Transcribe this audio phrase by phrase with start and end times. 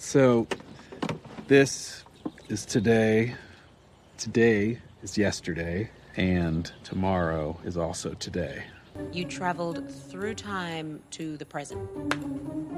[0.00, 0.46] So,
[1.46, 2.04] this
[2.48, 3.34] is today.
[4.16, 8.64] Today is yesterday, and tomorrow is also today.
[9.12, 11.86] You traveled through time to the present.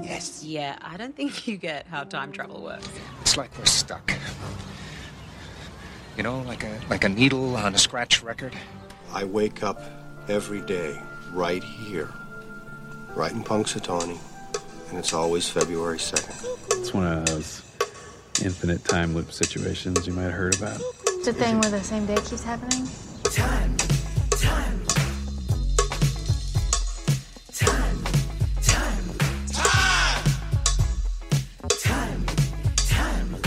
[0.03, 0.43] Yes.
[0.43, 2.89] Yeah, I don't think you get how time travel works.
[3.21, 4.11] It's like we're stuck.
[6.17, 8.53] You know, like a like a needle on a scratch record.
[9.13, 9.81] I wake up
[10.27, 11.01] every day
[11.31, 12.11] right here,
[13.15, 14.19] right in Punxsutawney,
[14.93, 16.79] and it's always February 2nd.
[16.79, 17.63] It's one of those
[18.43, 20.79] infinite time loop situations you might have heard about.
[21.07, 22.87] It's a thing where the same day keeps happening.
[23.23, 23.75] Time,
[24.29, 24.85] time,
[27.51, 28.03] time,
[28.61, 29.05] time,
[31.81, 32.25] time,
[32.77, 33.37] time.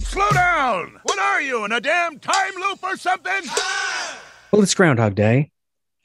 [0.00, 0.98] Slow down!
[1.02, 3.42] What are you, in a damn time loop or something?
[4.50, 5.50] Well, it's Groundhog Day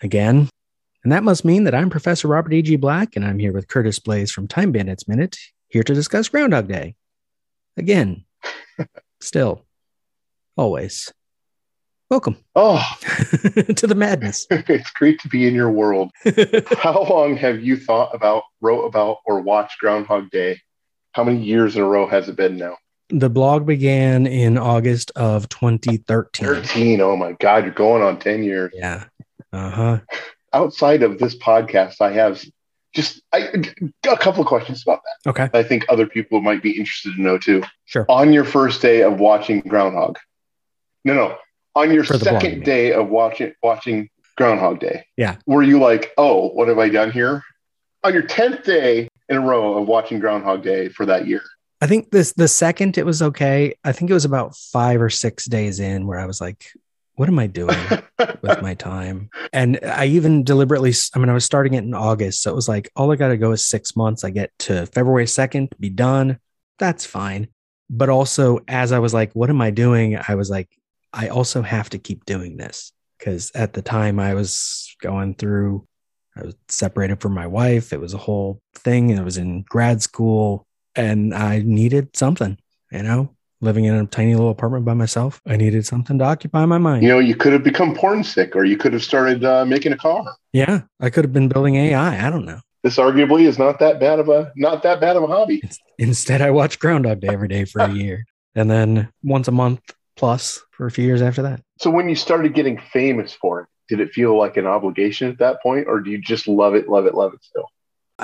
[0.02, 0.49] again.
[1.03, 2.77] And that must mean that I'm Professor Robert E.G.
[2.77, 6.67] Black, and I'm here with Curtis Bloes from Time Bandits Minute, here to discuss Groundhog
[6.67, 6.95] Day.
[7.75, 8.23] Again.
[9.20, 9.66] Still.
[10.55, 11.11] Always.
[12.09, 14.45] Welcome Oh, to the madness.
[14.52, 16.11] it's great to be in your world.
[16.77, 20.59] How long have you thought about, wrote about, or watched Groundhog Day?
[21.14, 22.77] How many years in a row has it been now?
[23.09, 26.47] the blog began in August of 2013.
[26.47, 27.02] 13.
[27.02, 28.72] Oh my God, you're going on 10 years.
[28.73, 29.03] Yeah.
[29.52, 29.99] Uh huh.
[30.53, 32.43] Outside of this podcast, I have
[32.93, 33.49] just I,
[34.09, 35.29] a couple of questions about that.
[35.29, 35.49] Okay.
[35.57, 37.63] I think other people might be interested to know too.
[37.85, 38.05] Sure.
[38.07, 40.17] On your first day of watching Groundhog,
[41.03, 41.37] no, no,
[41.75, 45.37] on your For the blog, second day of watching watching Groundhog Day, Yeah.
[45.45, 47.43] were you like, oh, what have I done here?
[48.03, 51.41] On your 10th day in a row of watching Groundhog Day for that year.
[51.81, 53.73] I think this the second it was okay.
[53.83, 56.67] I think it was about five or six days in where I was like,
[57.16, 57.78] what am I doing
[58.42, 59.30] with my time?
[59.52, 62.42] And I even deliberately, I mean, I was starting it in August.
[62.42, 64.23] So it was like, all I got to go is six months.
[64.23, 66.39] I get to February 2nd, be done.
[66.80, 67.50] That's fine.
[67.89, 70.17] But also, as I was like, what am I doing?
[70.28, 70.70] I was like,
[71.11, 75.87] I also have to keep doing this because at the time I was going through,
[76.36, 77.93] I was separated from my wife.
[77.93, 79.11] It was a whole thing.
[79.11, 82.58] And I was in grad school and I needed something,
[82.92, 83.33] you know,
[83.63, 85.41] living in a tiny little apartment by myself.
[85.47, 87.03] I needed something to occupy my mind.
[87.03, 89.93] You know, you could have become porn sick, or you could have started uh, making
[89.93, 90.23] a car.
[90.51, 92.27] Yeah, I could have been building AI.
[92.27, 92.59] I don't know.
[92.83, 95.63] This arguably is not that bad of a not that bad of a hobby.
[95.97, 98.25] Instead, I watched Groundhog Day every day for a year,
[98.55, 99.80] and then once a month
[100.15, 101.61] plus for a few years after that.
[101.80, 105.39] So when you started getting famous for it, did it feel like an obligation at
[105.39, 107.67] that point, or do you just love it, love it, love it still?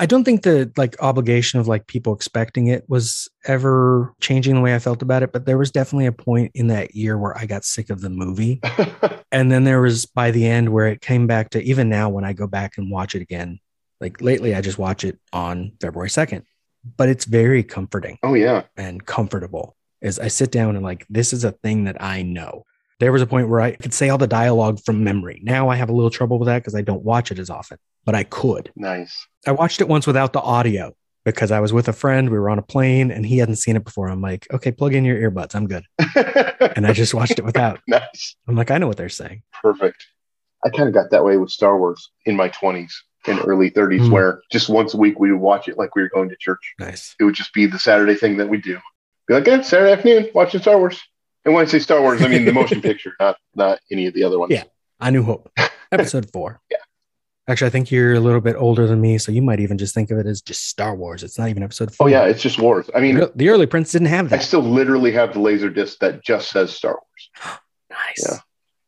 [0.00, 4.62] I don't think the like obligation of like people expecting it was ever changing the
[4.62, 7.36] way I felt about it, but there was definitely a point in that year where
[7.36, 8.62] I got sick of the movie.
[9.30, 12.24] and then there was by the end where it came back to even now when
[12.24, 13.60] I go back and watch it again,
[14.00, 16.44] like lately I just watch it on February 2nd.
[16.96, 21.34] But it's very comforting oh yeah, and comfortable as I sit down and like this
[21.34, 22.64] is a thing that I know.
[23.00, 25.40] There was a point where I could say all the dialogue from memory.
[25.42, 27.78] Now I have a little trouble with that because I don't watch it as often,
[28.04, 28.70] but I could.
[28.76, 29.26] nice.
[29.46, 30.92] I watched it once without the audio
[31.24, 32.30] because I was with a friend.
[32.30, 34.08] We were on a plane and he hadn't seen it before.
[34.08, 35.54] I'm like, okay, plug in your earbuds.
[35.54, 35.84] I'm good.
[36.76, 37.80] And I just watched it without.
[37.88, 39.42] nice, I'm like, I know what they're saying.
[39.62, 40.06] perfect.
[40.64, 44.02] I kind of got that way with Star Wars in my twenties and early thirties,
[44.06, 44.12] Hmm.
[44.12, 46.74] where just once a week we would watch it like we were going to church.
[46.78, 47.16] Nice.
[47.18, 48.78] It would just be the Saturday thing that we do.
[49.26, 51.00] Be like, yeah, Saturday afternoon watching Star Wars.
[51.44, 54.14] And when I say Star Wars, I mean the motion picture, not not any of
[54.14, 54.52] the other ones.
[54.52, 54.64] Yeah.
[55.00, 55.50] I New Hope,
[55.92, 56.60] episode four.
[56.70, 56.76] Yeah.
[57.48, 59.94] Actually, I think you're a little bit older than me, so you might even just
[59.94, 61.24] think of it as just Star Wars.
[61.24, 62.06] It's not even episode four.
[62.06, 62.90] Oh yeah, it's just Wars.
[62.94, 64.40] I mean, the early prints didn't have that.
[64.40, 67.58] I still literally have the laser disc that just says Star Wars.
[67.90, 68.24] Nice.
[68.30, 68.38] Yeah.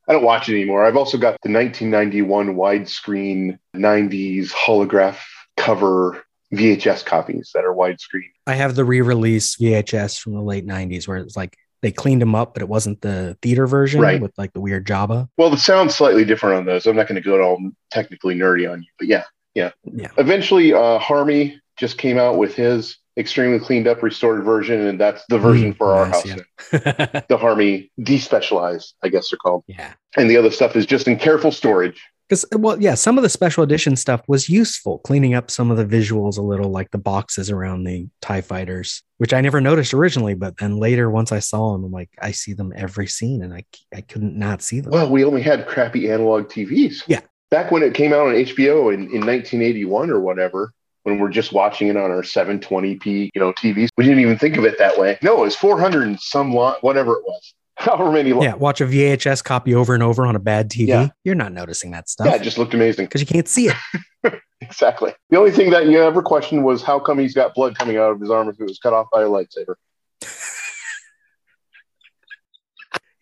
[0.06, 0.84] I don't watch it anymore.
[0.84, 5.18] I've also got the 1991 widescreen 90s holograph
[5.56, 6.22] cover
[6.54, 8.30] VHS copies that are widescreen.
[8.46, 12.34] I have the re-release VHS from the late '90s where it's like they cleaned them
[12.34, 14.20] up, but it wasn't the theater version Right.
[14.20, 15.28] with like the weird Jabba.
[15.36, 16.86] Well, the sound's slightly different on those.
[16.86, 17.58] I'm not going to go at all
[17.90, 19.72] technically nerdy on you, but yeah, yeah.
[19.84, 20.08] Yeah.
[20.16, 25.22] Eventually, uh, Harmy just came out with his extremely cleaned up, restored version, and that's
[25.28, 26.40] the version Mm, for our nice, house.
[26.72, 27.20] yeah.
[27.28, 29.92] The Harmy despecialized, I guess they're called, yeah.
[30.16, 32.00] and the other stuff is just in careful storage.
[32.32, 35.76] Because well, yeah, some of the special edition stuff was useful, cleaning up some of
[35.76, 39.92] the visuals a little, like the boxes around the Tie Fighters, which I never noticed
[39.92, 43.42] originally, but then later, once I saw them, I'm like, I see them every scene,
[43.42, 44.92] and I I couldn't not see them.
[44.92, 47.02] Well, we only had crappy analog TVs.
[47.06, 47.20] Yeah.
[47.50, 51.52] Back when it came out on HBO in, in 1981 or whatever, when we're just
[51.52, 54.98] watching it on our 720p, you know, TVs, we didn't even think of it that
[54.98, 55.18] way.
[55.20, 57.52] No, it was 400 and some lot, whatever it was.
[57.76, 58.30] however many.
[58.30, 60.88] Yeah, watch a VHS copy over and over on a bad TV.
[60.88, 61.08] Yeah.
[61.24, 62.26] You're not noticing that stuff.
[62.26, 63.06] Yeah, it just looked amazing.
[63.06, 63.76] because you can't see it.
[64.62, 65.12] Exactly.
[65.30, 68.12] The only thing that you ever questioned was how come he's got blood coming out
[68.12, 69.74] of his arm if it was cut off by a lightsaber.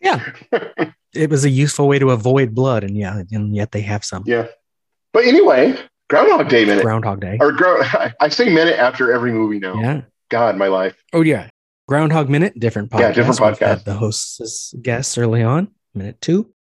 [0.03, 0.33] Yeah.
[1.15, 4.25] it was a useful way to avoid blood, and yeah, and yet they have some.
[4.27, 4.49] Yeah.
[5.13, 5.77] But anyway,
[6.09, 6.83] Groundhog Day minute.
[6.83, 7.39] Groundhog Day.
[7.41, 7.85] or ground,
[8.21, 9.81] I say minute after every movie now.
[9.81, 10.03] Yeah.
[10.31, 10.97] God, my life.
[11.13, 11.49] Oh yeah.
[11.91, 13.01] Groundhog Minute, different podcast.
[13.01, 13.83] Yeah, different podcast.
[13.83, 15.73] the hosts as guests early on.
[15.93, 16.55] Minute two.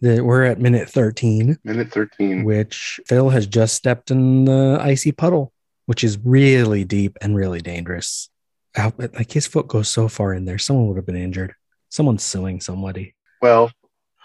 [0.00, 2.44] The, we're at minute 13, Minute 13.
[2.44, 5.52] which Phil has just stepped in the icy puddle,
[5.84, 8.30] which is really deep and really dangerous.
[8.74, 11.54] Like his foot goes so far in there, someone would have been injured.
[11.90, 13.14] Someone's suing somebody.
[13.42, 13.70] Well,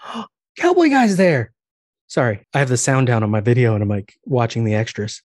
[0.56, 1.52] Cowboy guy's there.
[2.06, 5.20] Sorry, I have the sound down on my video and I'm like watching the extras.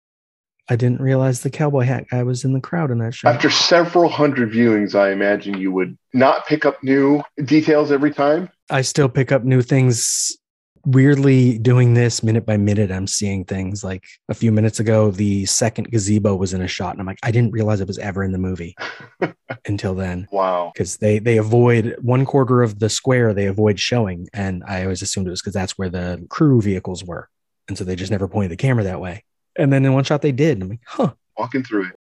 [0.69, 3.35] I didn't realize the cowboy hat guy was in the crowd in that shot.
[3.35, 8.51] after several hundred viewings, I imagine you would not pick up new details every time.
[8.71, 10.37] I still pick up new things.
[10.85, 15.45] Weirdly, doing this minute by minute, I'm seeing things like a few minutes ago, the
[15.47, 18.23] second gazebo was in a shot, and I'm like, I didn't realize it was ever
[18.23, 18.77] in the movie
[19.67, 20.29] until then.
[20.31, 20.71] Wow.
[20.73, 25.03] Because they they avoid one quarter of the square, they avoid showing, and I always
[25.03, 27.29] assumed it was because that's where the crew vehicles were,
[27.67, 29.25] and so they just never pointed the camera that way.
[29.59, 31.97] And then in one shot they did, I'm like, huh, Walking through it.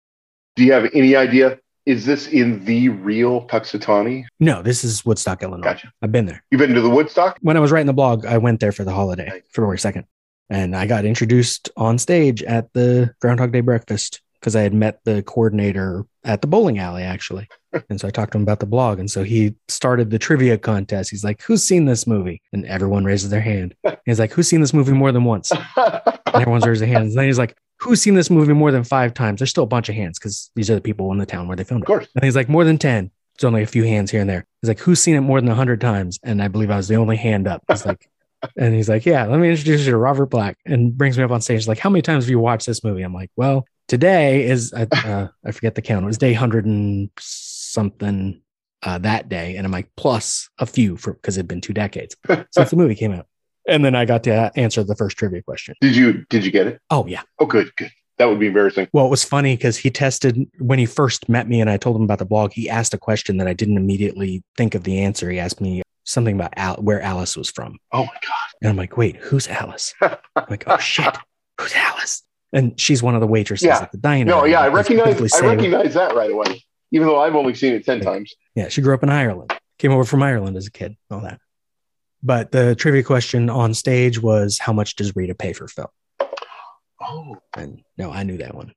[0.56, 1.58] Do you have any idea?
[1.86, 4.26] Is this in the real Punxsutawney?
[4.40, 5.64] no, this is Woodstock, Illinois.
[5.64, 5.92] Gotcha.
[6.02, 6.44] I've been there.
[6.52, 7.38] You've been to the Woodstock?
[7.42, 10.04] when I was writing the blog, I went there for the holiday, February 2nd.
[10.50, 15.00] And I got introduced on stage at the Groundhog Day breakfast because I had met
[15.06, 17.48] the coordinator at the bowling alley, actually.
[17.90, 19.00] and so I talked to him about the blog.
[19.00, 21.10] And so he started the trivia contest.
[21.12, 22.42] He's like, Who's seen this movie?
[22.52, 23.76] And everyone raises their hand.
[24.06, 25.52] He's like, Who's seen this movie more than once?
[26.34, 27.10] And everyone's raised their hands.
[27.14, 29.40] And then he's like, Who's seen this movie more than five times?
[29.42, 31.58] There's still a bunch of hands because these are the people in the town where
[31.58, 31.88] they filmed Of it.
[31.88, 32.08] course.
[32.16, 33.12] And he's like, More than 10.
[33.36, 34.46] It's only a few hands here and there.
[34.62, 36.20] He's like, Who's seen it more than 100 times?
[36.24, 37.64] And I believe I was the only hand up.
[37.68, 38.08] He's like,
[38.58, 41.32] and he's like, Yeah, let me introduce you to Robert Black and brings me up
[41.32, 41.58] on stage.
[41.58, 43.02] He's like, How many times have you watched this movie?
[43.02, 46.04] I'm like, Well, today is, uh, uh, I forget the count.
[46.04, 48.42] It was day 100 and something
[48.84, 49.58] uh, that day.
[49.58, 52.16] And I'm like, Plus a few for because it'd been two decades
[52.52, 53.28] since the movie came out.
[53.68, 55.76] And then I got to answer the first trivia question.
[55.82, 56.80] Did you did you get it?
[56.90, 57.24] Oh, yeah.
[57.38, 57.92] Oh, good, good.
[58.18, 58.88] That would be embarrassing.
[58.94, 61.98] Well, it was funny because he tested when he first met me and I told
[61.98, 62.54] him about the blog.
[62.54, 65.30] He asked a question that I didn't immediately think of the answer.
[65.30, 67.78] He asked me something about Al- where Alice was from.
[67.92, 68.48] Oh my god.
[68.62, 69.94] And I'm like, wait, who's Alice?
[70.02, 71.18] I'm like, oh shit,
[71.60, 72.24] who's Alice?
[72.54, 73.80] And she's one of the waitresses Yeah.
[73.82, 74.26] at the diner.
[74.26, 76.64] No, yeah, I recognize I recognize that right away.
[76.92, 78.34] Even though I've only seen it ten times.
[78.56, 79.54] Yeah, she grew up in Ireland.
[79.80, 81.40] Came over from Ireland as a kid, all that.
[82.22, 85.92] But the trivia question on stage was, how much does Rita pay for Phil?
[87.02, 88.74] Oh, And no, I knew that one.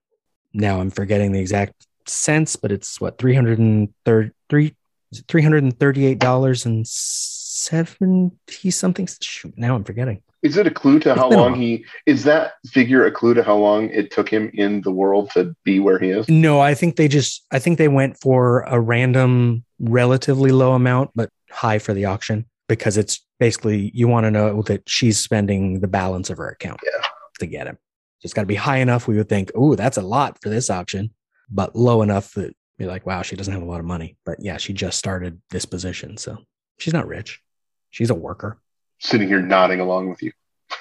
[0.55, 4.31] Now I'm forgetting the exact cents, but it's what three hundred and thirty
[5.29, 9.09] three hundred and thirty eight dollars and seventy something.
[9.21, 10.23] Shoot, now I'm forgetting.
[10.44, 13.43] Is it a clue to It's how long he is that figure a clue to
[13.43, 16.29] how long it took him in the world to be where he is?
[16.29, 21.11] No, I think they just I think they went for a random, relatively low amount,
[21.17, 25.81] but high for the auction because it's basically you want to know that she's spending
[25.81, 27.05] the balance of her account Yeah.
[27.40, 27.79] to get him.
[28.20, 30.49] So it's got to be high enough we would think, oh, that's a lot for
[30.50, 31.11] this auction,
[31.50, 34.17] but low enough that you're like, wow, she doesn't have a lot of money.
[34.26, 36.38] But yeah, she just started this position, so
[36.79, 37.40] she's not rich.
[37.90, 38.58] She's a worker.
[38.99, 40.32] Sitting here nodding along with you.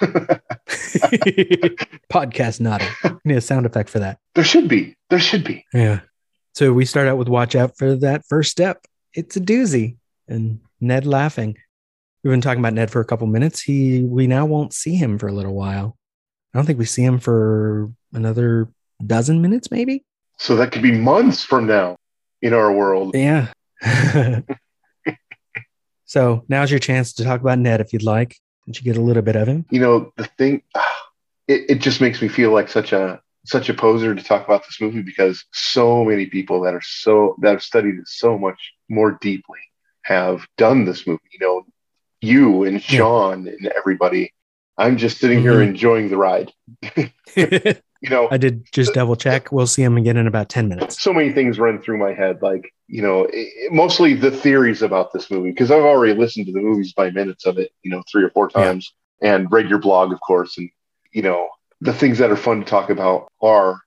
[2.12, 2.88] Podcast nodding.
[3.26, 4.20] Need a sound effect for that.
[4.36, 4.96] There should be.
[5.10, 5.66] There should be.
[5.74, 6.02] Yeah.
[6.54, 8.86] So we start out with watch out for that first step.
[9.14, 9.98] It's a doozy.
[10.28, 11.58] And Ned laughing.
[12.24, 13.62] We've been talking about Ned for a couple minutes.
[13.62, 15.98] He we now won't see him for a little while.
[16.54, 18.70] I don't think we see him for another
[19.06, 20.06] dozen minutes, maybe.
[20.38, 21.98] So that could be months from now
[22.42, 23.16] in our world.
[23.16, 23.52] Yeah.
[26.14, 28.38] so now's your chance to talk about Ned if you'd like.
[28.68, 29.66] Did you get a little bit of him?
[29.72, 30.62] You know, the thing
[31.48, 34.64] it, it just makes me feel like such a such a poser to talk about
[34.64, 38.60] this movie because so many people that are so that have studied it so much
[38.90, 39.60] more deeply
[40.04, 41.32] have done this movie.
[41.32, 41.66] You know,
[42.22, 44.32] you and Sean and everybody.
[44.78, 45.70] I'm just sitting here Mhm.
[45.70, 46.52] enjoying the ride.
[48.04, 49.52] You know, I did just double check.
[49.54, 51.02] We'll see him again in about 10 minutes.
[51.02, 54.82] so many things run through my head like you know i- i- mostly the theories
[54.82, 57.90] about this movie because i've already listened to the movies by minutes of it you
[57.90, 58.66] know three or four Yeah.
[58.66, 60.70] times and read your blog of course and
[61.14, 61.48] you know
[61.80, 63.80] the things that are fun to talk about are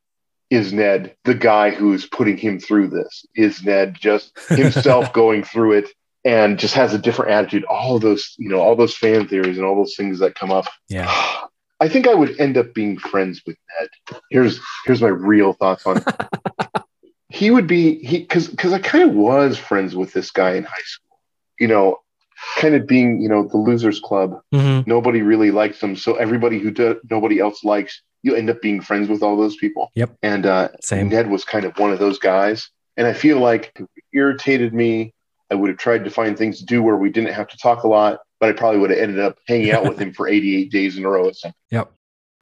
[0.48, 5.72] is ned the guy who's putting him through this is ned just himself going through
[5.72, 5.88] it
[6.24, 9.66] and just has a different attitude all those you know all those fan theories and
[9.66, 11.12] all those things that come up Yeah.
[11.80, 14.20] I think I would end up being friends with Ned.
[14.30, 16.04] Here's here's my real thoughts on it.
[17.28, 20.64] he would be he because because I kind of was friends with this guy in
[20.64, 21.18] high school.
[21.58, 21.98] You know,
[22.56, 24.40] kind of being, you know, the losers club.
[24.54, 24.86] Mhm.
[24.86, 28.80] Nobody really likes them, so everybody who do, nobody else likes, you end up being
[28.80, 29.90] friends with all those people.
[29.94, 30.16] Yep.
[30.22, 31.08] And uh, Same.
[31.08, 35.12] Ned was kind of one of those guys, and I feel like it irritated me.
[35.50, 37.84] I would have tried to find things to do where we didn't have to talk
[37.84, 40.70] a lot, but I probably would have ended up hanging out with him for 88
[40.70, 41.28] days in a row.
[41.28, 41.92] At some Yep.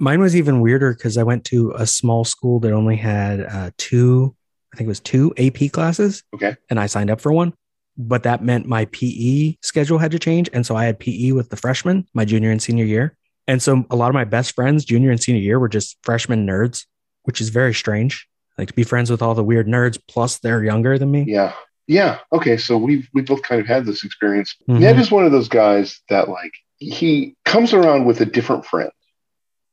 [0.01, 3.71] Mine was even weirder because I went to a small school that only had uh,
[3.79, 4.35] two,
[4.73, 6.57] I think it was two AP classes, Okay.
[6.69, 7.53] and I signed up for one.
[7.97, 10.51] But that meant my PE schedule had to change.
[10.53, 13.17] And so I had PE with the freshmen my junior and senior year.
[13.47, 16.45] And so a lot of my best friends, junior and senior year, were just freshman
[16.45, 16.87] nerds,
[17.23, 18.27] which is very strange.
[18.59, 21.25] Like to be friends with all the weird nerds, plus they're younger than me.
[21.29, 21.53] Yeah.
[21.87, 22.19] Yeah.
[22.33, 22.57] Okay.
[22.57, 24.55] So we've we both kind of had this experience.
[24.69, 24.81] Mhm.
[24.81, 28.91] Ned is one of those guys that like he comes around with a different friend,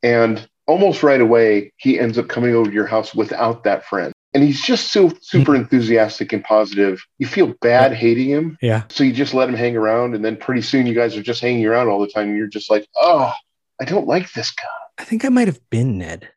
[0.03, 4.13] and almost right away he ends up coming over to your house without that friend.
[4.33, 7.03] And he's just so super enthusiastic and positive.
[7.17, 8.57] You feel bad hating him.
[8.61, 8.83] Yeah.
[8.89, 11.41] So you just let him hang around, and then pretty soon you guys are just
[11.41, 13.33] hanging around all the time, and you're just like, oh,
[13.81, 14.67] I don't like this guy.
[14.97, 16.29] I think I might have been Ned.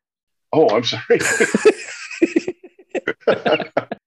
[0.53, 1.21] Oh, I'm sorry.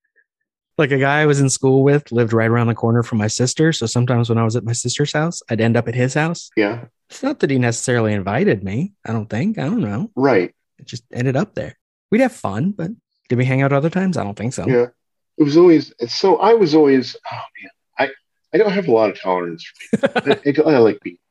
[0.78, 3.28] like a guy I was in school with lived right around the corner from my
[3.28, 3.74] sister.
[3.74, 6.50] So sometimes when I was at my sister's house, I'd end up at his house.
[6.56, 6.86] yeah.
[7.10, 8.92] It's not that he necessarily invited me.
[9.06, 9.58] I don't think.
[9.58, 10.12] I don't know.
[10.14, 10.54] Right.
[10.78, 11.78] It just ended up there.
[12.12, 12.92] We'd have fun, but
[13.30, 14.18] did we hang out other times?
[14.18, 14.68] I don't think so.
[14.68, 14.88] Yeah.
[15.38, 16.38] It was always so.
[16.38, 17.16] I was always.
[17.32, 18.10] Oh man, I
[18.54, 19.64] I don't have a lot of tolerance.
[20.00, 20.08] For
[20.44, 20.68] people.
[20.70, 21.24] I, I like people,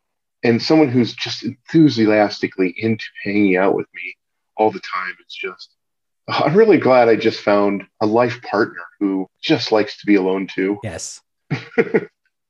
[0.42, 4.16] and someone who's just enthusiastically into hanging out with me
[4.56, 5.14] all the time.
[5.20, 5.75] It's just.
[6.28, 10.48] I'm really glad I just found a life partner who just likes to be alone
[10.52, 10.78] too.
[10.84, 11.20] Yes.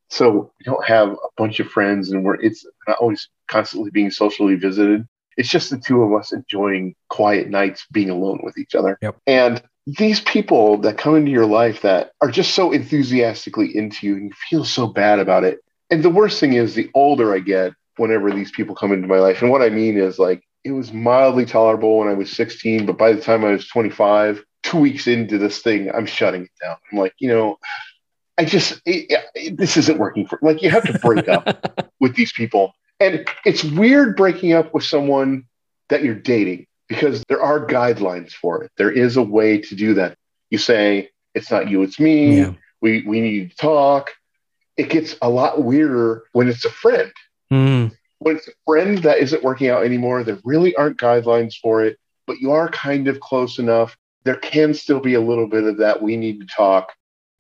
[0.09, 4.11] So we don't have a bunch of friends, and we're it's not always constantly being
[4.11, 5.07] socially visited.
[5.37, 8.99] It's just the two of us enjoying quiet nights, being alone with each other.
[9.03, 9.17] Yep.
[9.27, 14.15] And these people that come into your life that are just so enthusiastically into you,
[14.15, 15.59] and you feel so bad about it.
[15.91, 19.19] And the worst thing is, the older I get, whenever these people come into my
[19.19, 22.87] life, and what I mean is like it was mildly tolerable when I was 16,
[22.87, 26.51] but by the time I was 25, two weeks into this thing, I'm shutting it
[26.61, 26.77] down.
[26.91, 27.57] I'm like, you know,
[28.37, 31.47] I just it, it- this isn't working for like you have to break up
[32.01, 35.45] with these people, and it's weird breaking up with someone
[35.89, 38.73] that you're dating because there are guidelines for it.
[38.77, 40.19] There is a way to do that.
[40.51, 42.39] You say it's not you, it's me.
[42.39, 42.53] Yeah.
[42.83, 44.11] We we need to talk.
[44.77, 47.13] It gets a lot weirder when it's a friend
[47.53, 51.85] Mm, when it's a friend that isn't working out anymore, there really aren't guidelines for
[51.85, 53.97] it, but you are kind of close enough.
[54.25, 56.03] There can still be a little bit of that.
[56.03, 56.93] We need to talk.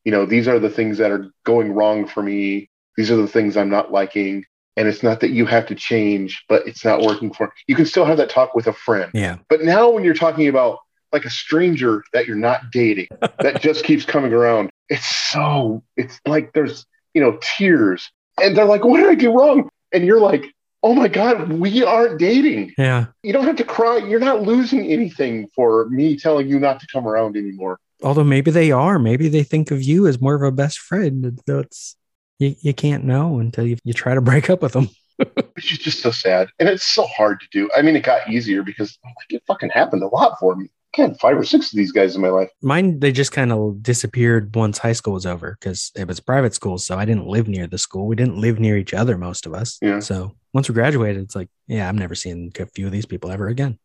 [0.04, 2.68] You know, these are the things that are going wrong for me.
[2.96, 4.44] These are the things I'm not liking.
[4.76, 7.74] And it's not that you have to change, but it's not working for you.
[7.74, 9.10] can still have that talk with a friend.
[9.14, 9.38] yeah.
[9.48, 10.78] But now when you're talking about
[11.12, 13.08] like a stranger that you're not dating,
[13.40, 18.10] that just keeps coming around, it's so it's like there's you know tears.
[18.40, 19.70] And they're like, What did I do wrong?
[19.92, 20.44] And you're like,
[20.82, 22.74] Oh my God, we aren't dating.
[22.78, 23.06] Yeah.
[23.22, 23.98] You don't have to cry.
[23.98, 27.80] You're not losing anything for me telling you not to come around anymore.
[28.02, 28.98] Although maybe they are.
[28.98, 31.40] Maybe they think of you as more of a best friend.
[31.46, 31.96] That's
[32.38, 34.88] you, you can't know until you, you try to break up with them.
[35.54, 36.48] Which is just so sad.
[36.58, 37.70] And it's so hard to do.
[37.76, 40.68] I mean, it got easier because like, it fucking happened a lot for me.
[40.94, 42.48] Had five or six of these guys in my life.
[42.62, 46.54] Mine, they just kind of disappeared once high school was over because it was private
[46.54, 46.78] school.
[46.78, 48.06] So I didn't live near the school.
[48.06, 49.78] We didn't live near each other, most of us.
[49.82, 50.00] Yeah.
[50.00, 53.30] So once we graduated, it's like, yeah, I'm never seeing a few of these people
[53.30, 53.78] ever again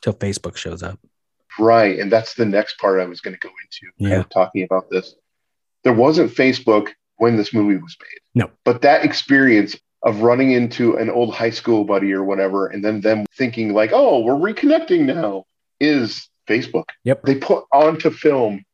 [0.00, 1.00] until Facebook shows up.
[1.58, 1.98] Right.
[1.98, 4.20] And that's the next part I was going to go into, kind Yeah.
[4.20, 5.16] of talking about this.
[5.82, 8.42] There wasn't Facebook when this movie was made.
[8.42, 8.50] No.
[8.64, 13.00] But that experience of running into an old high school buddy or whatever, and then
[13.00, 15.44] them thinking, like, oh, we're reconnecting now,
[15.80, 16.84] is Facebook.
[17.04, 17.22] Yep.
[17.24, 18.64] They put onto film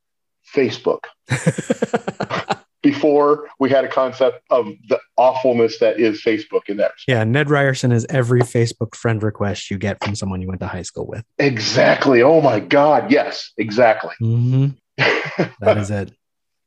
[0.55, 1.01] Facebook
[2.83, 6.91] before we had a concept of the awfulness that is Facebook in that.
[7.07, 7.23] yeah.
[7.23, 10.81] Ned Ryerson is every Facebook friend request you get from someone you went to high
[10.81, 11.23] school with.
[11.37, 12.21] Exactly.
[12.23, 13.11] Oh my God.
[13.11, 14.13] Yes, exactly.
[14.19, 14.67] hmm
[15.59, 16.11] That is it.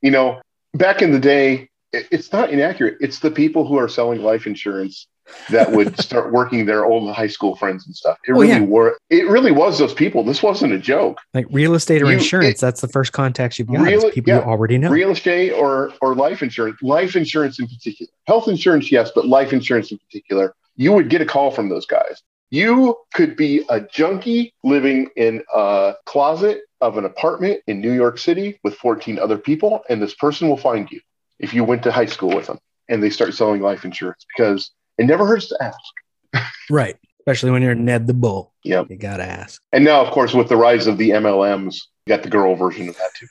[0.01, 0.41] you know,
[0.73, 2.97] back in the day, it's not inaccurate.
[2.99, 5.07] It's the people who are selling life insurance
[5.49, 8.17] that would start working their old high school friends and stuff.
[8.27, 8.59] It Oh, really yeah.
[8.61, 8.97] were.
[9.09, 10.23] It really was those people.
[10.23, 11.19] This wasn't a joke.
[11.33, 13.79] Like real estate or You- insurance, it- that's the first contacts you've got.
[13.81, 14.39] Real- people yeah.
[14.39, 14.89] you already know.
[14.89, 16.81] Real estate or or life insurance.
[16.81, 18.11] Life insurance in particular.
[18.27, 20.53] Health insurance, yes, but life insurance in particular.
[20.75, 22.21] You would get a call from those guys.
[22.51, 28.17] You could be a junkie living in a closet of an apartment in New York
[28.19, 30.99] City with 14 other people, and this person will find you
[31.39, 34.71] if you went to high school with them and they start selling life insurance because
[34.97, 36.47] it never hurts to ask.
[36.69, 36.95] right.
[37.19, 38.53] Especially when you're Ned the Bull.
[38.63, 38.87] Yep.
[38.89, 39.61] You got to ask.
[39.71, 41.75] And now, of course, with the rise of the MLMs,
[42.05, 43.27] you got the girl version of that too.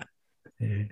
[0.60, 0.84] Yeah.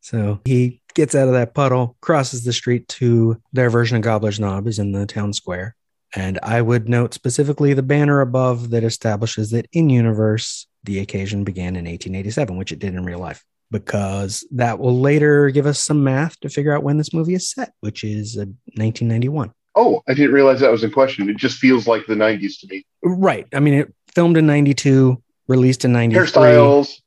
[0.00, 4.40] So he gets out of that puddle, crosses the street to their version of Gobbler's
[4.40, 5.76] Knob is in the town square.
[6.14, 11.44] And I would note specifically the banner above that establishes that in universe, the occasion
[11.44, 15.82] began in 1887, which it did in real life, because that will later give us
[15.82, 19.52] some math to figure out when this movie is set, which is uh, 1991.
[19.74, 21.28] Oh, I didn't realize that was in question.
[21.28, 22.86] It just feels like the 90s to me.
[23.02, 23.48] Right.
[23.52, 26.24] I mean, it filmed in 92, released in 93.
[26.24, 27.00] Hairstyles,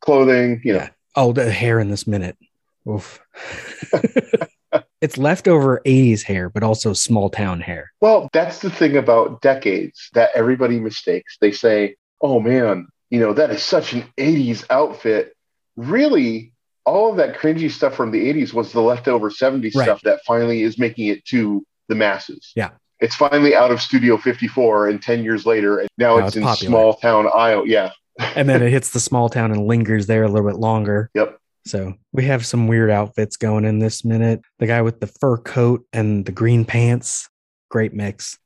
[0.00, 0.80] clothing, you know.
[0.80, 0.88] Yeah.
[1.14, 2.36] Oh, the hair in this minute.
[2.88, 3.20] Oof.
[5.00, 7.92] it's leftover 80s hair, but also small town hair.
[8.00, 11.36] Well, that's the thing about decades that everybody mistakes.
[11.40, 15.36] They say, oh man, you know, that is such an 80s outfit.
[15.80, 16.52] Really,
[16.84, 19.84] all of that cringy stuff from the 80s was the leftover 70s Right.
[19.84, 22.52] stuff that finally is making it to the masses.
[22.54, 22.70] Yeah.
[23.00, 26.36] It's finally out of Studio 54, and 10 years later, and now, Now it's, it's
[26.36, 26.70] in popular.
[26.70, 27.64] small town Iowa.
[27.66, 27.90] Yeah.
[28.36, 31.10] And then it hits the small town and lingers there a little bit longer.
[31.14, 31.38] Yep.
[31.66, 34.42] So we have some weird outfits going in this minute.
[34.58, 37.28] The guy with the fur coat and the green pants,
[37.70, 38.38] great mix.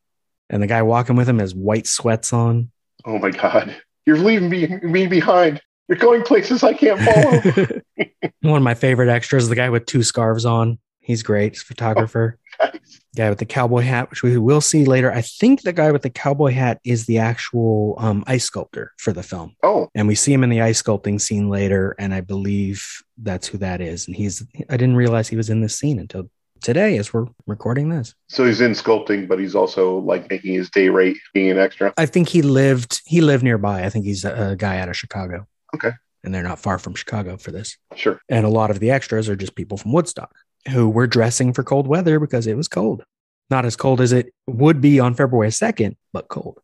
[0.50, 2.71] And the guy walking with him has white sweats on.
[3.05, 3.75] Oh my God.
[4.07, 5.61] You're leaving me, me behind.
[5.88, 7.81] You're going places I can't follow.
[8.41, 10.79] One of my favorite extras, the guy with two scarves on.
[11.00, 11.53] He's great.
[11.53, 12.38] He's a photographer.
[12.61, 13.00] Guys.
[13.17, 15.11] guy with the cowboy hat, which we will see later.
[15.11, 19.12] I think the guy with the cowboy hat is the actual um, ice sculptor for
[19.12, 19.57] the film.
[19.64, 21.97] Oh, And we see him in the ice sculpting scene later.
[21.99, 22.87] And I believe
[23.19, 24.07] that's who that is.
[24.07, 26.31] And he's, I didn't realize he was in this scene until
[26.62, 28.14] today as we're recording this.
[28.29, 31.93] so he's in sculpting, but he's also like making his day rate being an extra.
[31.99, 33.85] I think he lived, he lived nearby.
[33.85, 35.47] I think he's a, a guy out of Chicago.
[35.75, 35.93] Okay.
[36.23, 37.76] And they're not far from Chicago for this.
[37.95, 38.19] Sure.
[38.28, 40.35] And a lot of the extras are just people from Woodstock
[40.71, 43.04] who were dressing for cold weather because it was cold.
[43.50, 46.59] Not as cold as it would be on February 2nd, but cold.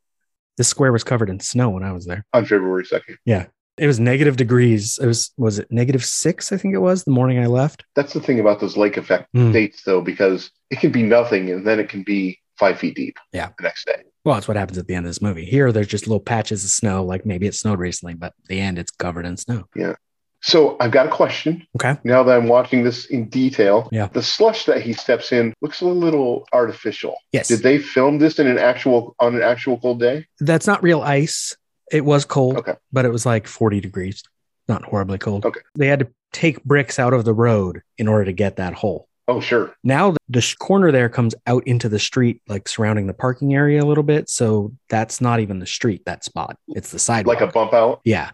[0.56, 2.24] The square was covered in snow when I was there.
[2.32, 3.16] On February 2nd.
[3.26, 3.46] Yeah.
[3.76, 4.98] It was negative degrees.
[5.00, 6.52] It was, was it negative six?
[6.52, 7.84] I think it was the morning I left.
[7.94, 9.52] That's the thing about those lake effect Hmm.
[9.52, 13.16] dates, though, because it can be nothing and then it can be five feet deep.
[13.32, 13.48] Yeah.
[13.58, 14.02] The next day.
[14.24, 15.44] Well, that's what happens at the end of this movie.
[15.46, 18.78] Here, there's just little patches of snow, like maybe it snowed recently, but the end,
[18.78, 19.64] it's covered in snow.
[19.74, 19.94] Yeah.
[20.42, 21.66] So I've got a question.
[21.76, 21.96] Okay.
[22.04, 24.08] Now that I'm watching this in detail, Yeah.
[24.12, 27.16] the slush that he steps in looks a little artificial.
[27.32, 27.48] Yes.
[27.48, 30.26] Did they film this in an actual on an actual cold day?
[30.38, 31.56] That's not real ice.
[31.90, 32.74] It was cold, Okay.
[32.92, 34.22] but it was like 40 degrees,
[34.68, 35.44] not horribly cold.
[35.44, 35.60] Okay.
[35.74, 39.08] They had to take bricks out of the road in order to get that hole.
[39.30, 39.72] Oh, sure.
[39.84, 43.80] Now the sh- corner there comes out into the street, like surrounding the parking area
[43.80, 44.28] a little bit.
[44.28, 46.56] So that's not even the street, that spot.
[46.66, 47.40] It's the sidewalk.
[47.40, 48.00] Like a bump out.
[48.04, 48.32] Yeah.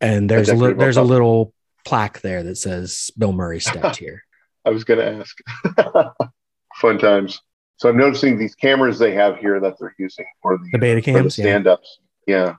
[0.00, 1.52] And there's a, li- there's a little
[1.84, 4.22] plaque there that says Bill Murray stepped here.
[4.64, 6.14] I was going to ask.
[6.76, 7.42] Fun times.
[7.76, 11.12] So I'm noticing these cameras they have here that they're using for the, The beta
[11.12, 11.98] for the stand-ups.
[12.26, 12.54] Yeah.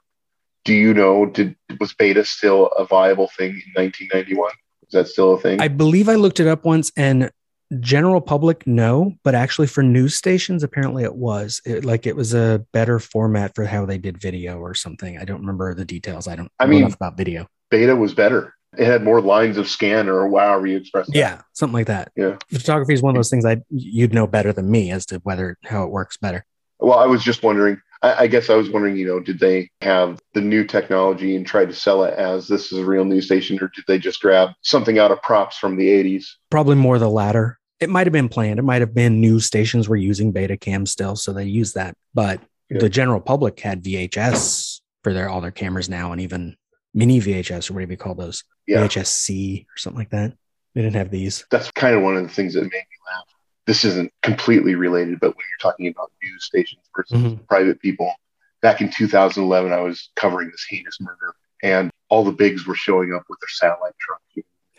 [0.63, 1.25] Do you know?
[1.25, 4.51] Did was beta still a viable thing in 1991?
[4.83, 5.59] Is that still a thing?
[5.59, 7.31] I believe I looked it up once and
[7.79, 11.61] general public no, but actually for news stations apparently it was.
[11.65, 15.17] It, like it was a better format for how they did video or something.
[15.17, 16.27] I don't remember the details.
[16.27, 17.47] I don't I know mean- enough about video.
[17.69, 18.53] beta was better.
[18.77, 21.15] It had more lines of scan or however you express that.
[21.15, 22.11] Yeah, something like that.
[22.15, 22.37] Yeah.
[22.51, 25.57] Photography is one of those things I you'd know better than me as to whether
[25.65, 26.45] how it works better.
[26.79, 27.81] Well, I was just wondering.
[28.03, 28.95] I, I guess I was wondering.
[28.95, 32.71] You know, did they have the new technology and try to sell it as this
[32.71, 35.75] is a real news station, or did they just grab something out of props from
[35.75, 36.25] the 80s?
[36.51, 37.58] Probably more the latter.
[37.79, 38.59] It might have been planned.
[38.59, 41.95] It might have been news stations were using Betacam still, so they use that.
[42.13, 42.79] But Yeah.
[42.79, 46.57] the general public had VHS for their all their cameras now, and even
[46.93, 50.33] mini VHS or whatever you call those, Yeah, VHS-C or something like that.
[50.75, 51.45] They didn't have these.
[51.49, 53.25] that's kind of one of the things that made me laugh.
[53.65, 57.47] This isn't completely related, but when you're talking about news stations versus Mhm.
[57.47, 58.13] private people,
[58.61, 63.13] back in 2011, I was covering this heinous murder, and all the bigs were showing
[63.13, 63.93] up with their satellite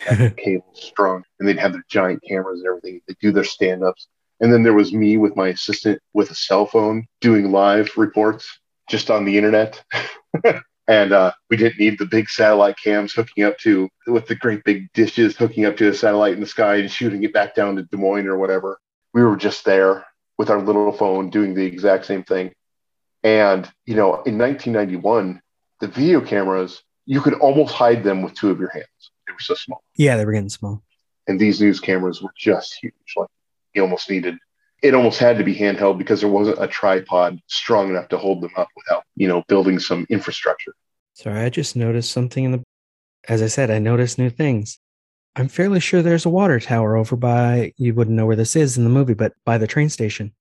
[0.00, 0.36] truck.
[0.36, 3.00] cables strung and they'd have their giant cameras and everything.
[3.06, 4.08] They do their stand ups.
[4.40, 8.60] And then there was me with my assistant with a cell phone doing live reports
[8.88, 9.82] just on the internet.
[10.88, 14.64] and uh, we didn't need the big satellite cams hooking up to with the great
[14.64, 17.76] big dishes hooking up to a satellite in the sky and shooting it back down
[17.76, 18.80] to Des Moines or whatever.
[19.12, 20.04] We were just there
[20.38, 22.52] with our little phone doing the exact same thing.
[23.22, 25.42] And, you know, in 1991,
[25.80, 29.10] the video cameras, you could almost hide them with two of your hands.
[29.40, 30.82] Were so small Yeah, they were getting small.
[31.26, 32.92] and these news cameras were just huge.
[33.16, 33.28] Like
[33.74, 34.36] you almost needed,
[34.82, 38.40] it almost had to be handheld because there wasn't a tripod strong enough to hold
[38.42, 40.74] them up without, you know, building some infrastructure.
[41.14, 42.62] Sorry, I just noticed something in the.
[43.28, 44.78] As I said, I noticed new things.
[45.36, 47.72] I'm fairly sure there's a water tower over by.
[47.76, 50.32] You wouldn't know where this is in the movie, but by the train station.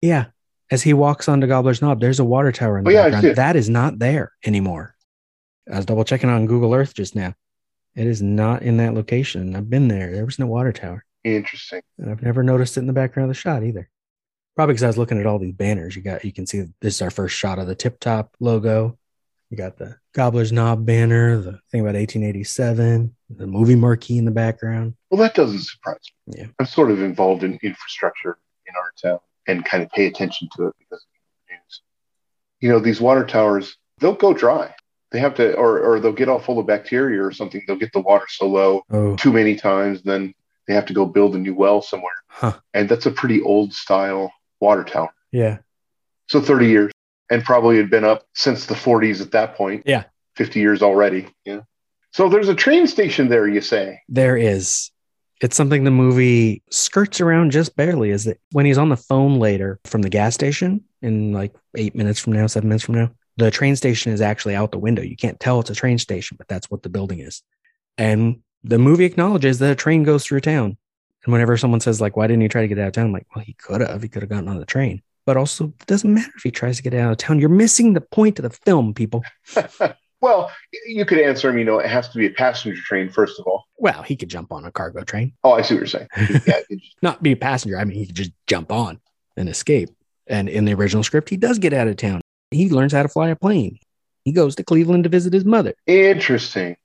[0.00, 0.26] Yeah,
[0.70, 3.36] as he walks onto Gobbler's Knob, there's a water tower in the Oh, yeah, background.
[3.36, 4.96] That is not there anymore.
[5.70, 7.34] I was double checking on Google Earth just now.
[7.94, 9.56] It is not in that location.
[9.56, 10.12] I've been there.
[10.12, 11.04] There was no water tower.
[11.24, 11.82] Interesting.
[11.98, 13.90] And I've never noticed it in the background of the shot either.
[14.56, 15.96] Probably because I was looking at all these banners.
[15.96, 18.98] You got you can see this is our first shot of the tip top logo.
[19.50, 24.30] You got the Gobbler's Knob banner, the thing about 1887, the movie marquee in the
[24.30, 24.94] background.
[25.10, 26.34] Well, that doesn't surprise me.
[26.38, 26.46] Yeah.
[26.58, 30.68] I'm sort of involved in infrastructure in our town and kind of pay attention to
[30.68, 31.08] it because of
[31.48, 31.82] the news.
[32.60, 34.74] You know, these water towers, they'll go dry.
[35.12, 37.62] They have to, or, or they'll get all full of bacteria or something.
[37.66, 40.34] They'll get the water so low Oh, too many times, then
[40.68, 42.12] they have to go build a new well somewhere.
[42.28, 42.52] huh.
[42.74, 45.10] And that's a pretty old style water tower.
[45.32, 45.58] Yeah.
[46.28, 46.92] So 30 years
[47.28, 49.82] and probably had been up since the 40s at that point.
[49.84, 50.04] Yeah.
[50.36, 51.26] 50 years already.
[51.44, 51.60] Yeah.
[52.12, 54.00] So there's a train station there, you say?
[54.08, 54.90] There is.
[55.40, 58.10] It's something the movie skirts around just barely.
[58.10, 61.94] Is that when he's on the phone later from the gas station in like eight
[61.96, 65.02] minutes from now, seven minutes from now, the train station is actually out the window.
[65.02, 67.42] You can't tell it's a train station, but that's what the building is.
[67.98, 70.76] And the movie acknowledges that a train goes through town.
[71.24, 73.06] And whenever someone says, like, why didn't he try to get out of town?
[73.06, 74.02] I'm like, well, he could have.
[74.02, 75.02] He could have gotten on the train.
[75.26, 77.38] But also, it doesn't matter if he tries to get out of town.
[77.38, 79.22] You're missing the point of the film, people.
[80.22, 80.50] Well,
[80.86, 83.46] you could answer him, you know, it has to be a passenger train, first of
[83.46, 83.64] all.
[83.78, 85.32] Well, he could jump on a cargo train.
[85.42, 86.08] Oh, I see what you're saying.
[86.46, 87.78] Yeah, just- not be a passenger.
[87.78, 89.00] I mean, he could just jump on
[89.36, 89.88] and escape.
[90.26, 92.20] And in the original script, he does get out of town.
[92.50, 93.78] He learns how to fly a plane.
[94.24, 95.74] He goes to Cleveland to visit his mother.
[95.86, 96.76] Interesting.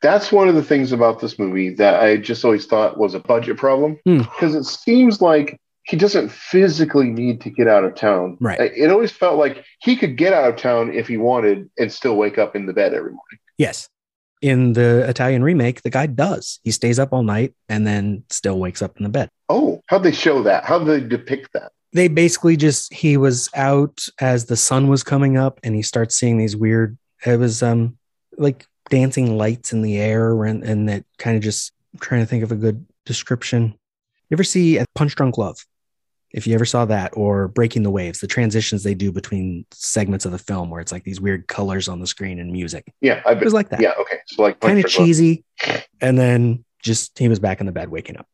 [0.00, 3.18] That's one of the things about this movie that I just always thought was a
[3.20, 4.18] budget problem Hmm.
[4.18, 8.36] because it seems like he doesn't physically need to get out of town.
[8.40, 8.60] Right.
[8.60, 12.16] It always felt like he could get out of town if he wanted and still
[12.16, 13.38] wake up in the bed every morning.
[13.56, 13.88] Yes.
[14.40, 16.60] In the Italian remake, the guy does.
[16.62, 19.30] He stays up all night and then still wakes up in the bed.
[19.48, 20.64] Oh, how'd they show that?
[20.64, 21.72] How'd they depict that?
[21.92, 26.16] They basically just, he was out as the sun was coming up and he starts
[26.16, 27.96] seeing these weird, it was um
[28.36, 32.26] like dancing lights in the air and, and that kind of just I'm trying to
[32.26, 33.74] think of a good description.
[34.28, 35.64] You ever see a Punch Drunk Love?
[36.30, 40.26] If you ever saw that or Breaking the Waves, the transitions they do between segments
[40.26, 42.92] of the film where it's like these weird colors on the screen and music.
[43.00, 43.80] Yeah, I've It was like that.
[43.80, 44.18] Yeah, okay.
[44.26, 45.06] So like kind of Drunk Love.
[45.06, 45.44] cheesy.
[46.02, 48.26] And then just he was back in the bed waking up.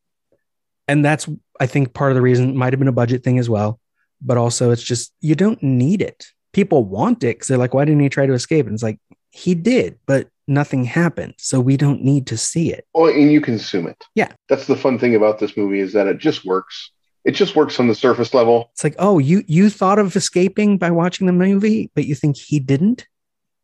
[0.87, 1.29] And that's,
[1.61, 3.81] I think, part of the reason might have been a budget thing as well.
[4.20, 6.27] But also, it's just, you don't need it.
[6.53, 8.66] People want it because they're like, why didn't he try to escape?
[8.66, 8.99] And it's like,
[9.31, 11.35] he did, but nothing happened.
[11.38, 12.87] So we don't need to see it.
[12.94, 14.05] Oh, and you consume it.
[14.14, 14.33] Yeah.
[14.49, 16.90] That's the fun thing about this movie is that it just works.
[17.25, 18.70] It just works on the surface level.
[18.73, 22.37] It's like, oh, you you thought of escaping by watching the movie, but you think
[22.37, 23.07] he didn't?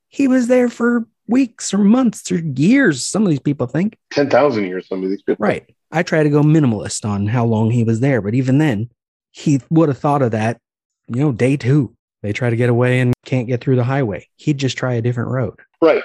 [0.08, 3.06] He was there for weeks or months or years.
[3.06, 3.98] Some of these people think.
[4.12, 5.44] 10,000 years, some of these people.
[5.44, 5.74] Right.
[5.90, 8.90] I try to go minimalist on how long he was there, but even then,
[9.32, 10.58] he would have thought of that,
[11.08, 11.94] you know, day two.
[12.22, 14.28] They try to get away and can't get through the highway.
[14.36, 15.58] He'd just try a different road.
[15.80, 16.02] Right.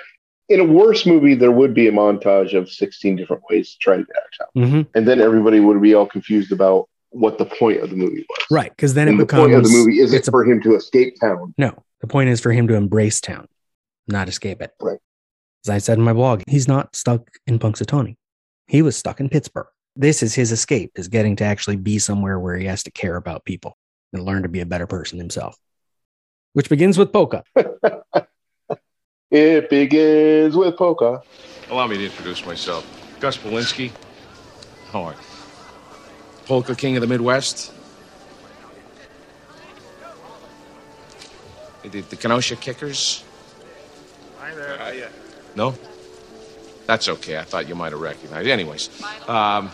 [0.47, 3.97] In a worse movie, there would be a montage of 16 different ways to try
[3.97, 4.63] to get out of town.
[4.63, 4.97] Mm-hmm.
[4.97, 8.45] And then everybody would be all confused about what the point of the movie was.
[8.51, 8.69] Right.
[8.69, 10.61] Because then And it the becomes point of the movie isn't it's a- for him
[10.61, 11.53] to escape town.
[11.57, 11.83] no.
[12.01, 13.47] The point is for him to embrace town,
[14.07, 14.71] not escape it.
[14.79, 14.99] Right.
[15.65, 18.15] As I said in my blog, he's not stuck in Punxsutawney.
[18.67, 19.65] He was stuck in Pittsburgh.
[19.95, 23.15] This is his escape, is getting to actually be somewhere where he has to care
[23.15, 23.77] about people
[24.11, 25.57] and learn to be a better person himself.
[26.53, 27.43] Which begins with Polka.
[29.31, 31.21] It begins with polka.
[31.69, 32.85] Allow me to introduce myself.
[33.19, 33.91] Gus Polinski.
[34.91, 35.17] How are you?
[36.45, 37.73] Polka King of the Midwest.
[41.83, 43.23] The, the Kenosha Kickers.
[44.39, 45.09] Hi there.
[45.55, 45.75] No?
[46.87, 47.37] That's okay.
[47.37, 48.47] I thought you might have recognized.
[48.47, 48.89] Anyways,
[49.27, 49.71] um,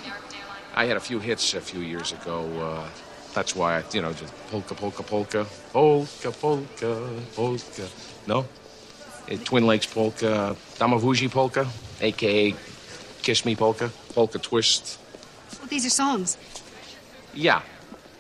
[0.74, 2.46] I had a few hits a few years ago.
[2.62, 2.88] Uh,
[3.34, 7.88] that's why I, you know, just polka, polka, polka, polka, polka, polka.
[8.28, 8.40] No?
[9.30, 11.68] Uh, Twin Lakes polka, Damavuji polka,
[12.02, 12.56] aka
[13.22, 14.98] Kiss Me polka, polka twist.
[15.60, 16.38] Well, these are songs.
[17.34, 17.62] Yeah,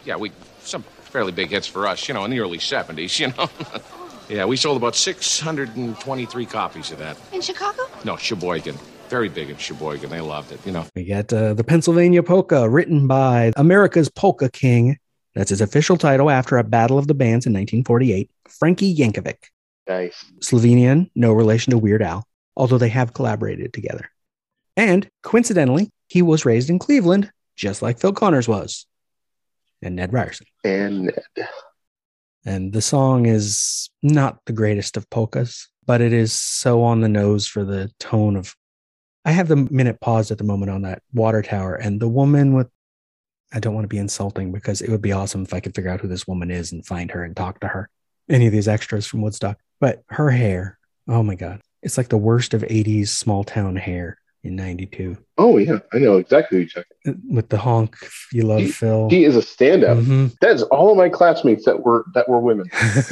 [0.06, 0.32] yeah, we
[0.64, 3.50] some fairly big hits for us, you know, in the early '70s, you know.
[4.30, 7.18] yeah, we sold about 623 copies of that.
[7.34, 7.84] In Chicago?
[8.04, 8.78] No, Sheboygan,
[9.10, 10.10] very big in Sheboygan.
[10.10, 10.86] They loved it, you know.
[10.96, 14.98] We got uh, the Pennsylvania Polka, written by America's Polka King.
[15.36, 18.30] That's his official title after a battle of the bands in 1948.
[18.50, 19.38] Frankie Yankovic.
[19.88, 20.26] Nice.
[20.40, 24.10] Slovenian, no relation to Weird Al, although they have collaborated together.
[24.78, 28.86] And coincidentally, he was raised in Cleveland, just like Phil Connors was,
[29.82, 30.48] and Ned Ryerson.
[30.64, 31.12] And
[32.46, 37.10] And the song is not the greatest of polkas, but it is so on the
[37.10, 38.56] nose for the tone of.
[39.24, 42.54] I have the minute paused at the moment on that water tower, and the woman
[42.54, 42.68] with.
[43.54, 45.92] I don't want to be insulting because it would be awesome if I could figure
[45.92, 47.90] out who this woman is and find her and talk to her.
[48.30, 49.58] Any of these extras from Woodstock.
[49.82, 51.60] But her hair, oh my God.
[51.84, 56.18] It's like the worst of 80s small town hair in 92 Oh yeah, I know
[56.18, 57.22] exactly who you're talking.
[57.30, 57.96] with the honk.
[58.32, 59.10] You love Phil.
[59.10, 60.04] He is a standout.
[60.04, 60.36] Mhm.
[60.42, 62.68] That's all of my classmates that were that were women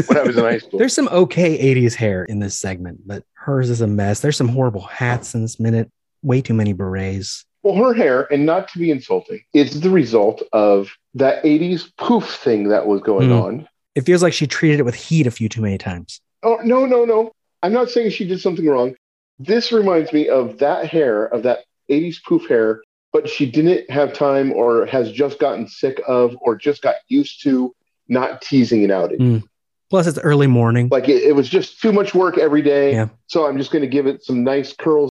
[0.07, 0.79] when I was in high school.
[0.79, 4.19] There's some okay 80s hair in this segment, but hers is a mess.
[4.21, 5.89] There's some horrible hats in this minute.
[6.23, 7.45] Way too many berets.
[7.63, 12.25] Well, her hair, and not to be insulting, is the result of that 80s poof
[12.35, 13.43] thing that was going Mm.
[13.43, 13.67] on.
[13.95, 16.21] It feels like she treated it with heat a few too many times.
[16.43, 17.31] Oh, no, no, no.
[17.63, 18.95] I'm not saying she did something wrong.
[19.39, 22.81] This reminds me of that hair, of that 80s poof hair,
[23.13, 27.41] but she didn't have time or has just gotten sick of or just got used
[27.43, 27.73] to
[28.07, 29.11] not teasing it out.
[29.11, 29.43] Mm.
[29.89, 30.87] Plus, it's early morning.
[30.91, 32.91] Like it, it was just too much work every day.
[32.91, 33.09] Yeah.
[33.27, 35.09] So I'm just going to give it some nice curls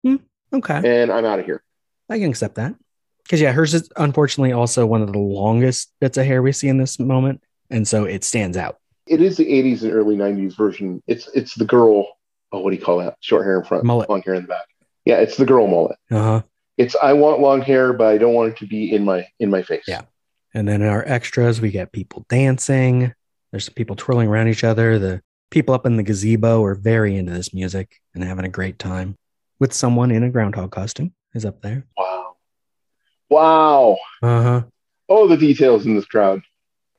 [0.53, 0.81] Okay.
[0.85, 1.63] and I'm out of here.
[2.09, 2.75] I can accept that.
[3.25, 6.69] Because, yeah, hers is unfortunately also one of the longest bits of hair we see
[6.69, 7.43] in this moment.
[7.71, 8.79] And so it stands out.
[9.07, 11.03] It is the 80s and early 90s version.
[11.07, 12.18] It's it's the girl.
[12.53, 13.17] Oh, what do you call that?
[13.21, 14.09] Short hair in front, Mullet.
[14.09, 14.65] long hair in the back.
[15.05, 15.97] Yeah, it's the girl mullet.
[16.11, 16.43] Uh huh.
[16.77, 19.51] It's I want long hair, but I don't want it to be in my in
[19.51, 19.85] my face.
[19.87, 20.03] Yeah.
[20.55, 23.13] And then in our extras, we get people dancing.
[23.51, 24.99] There's some people twirling around each other.
[24.99, 28.79] The people up in the gazebo are very into this music and having a great
[28.79, 29.17] time
[29.59, 31.85] with someone in a groundhog costume is up there.
[31.97, 32.37] Wow.
[33.31, 33.97] Wow.
[34.23, 34.63] Uh huh.
[35.09, 36.43] Oh, the details in this crowd.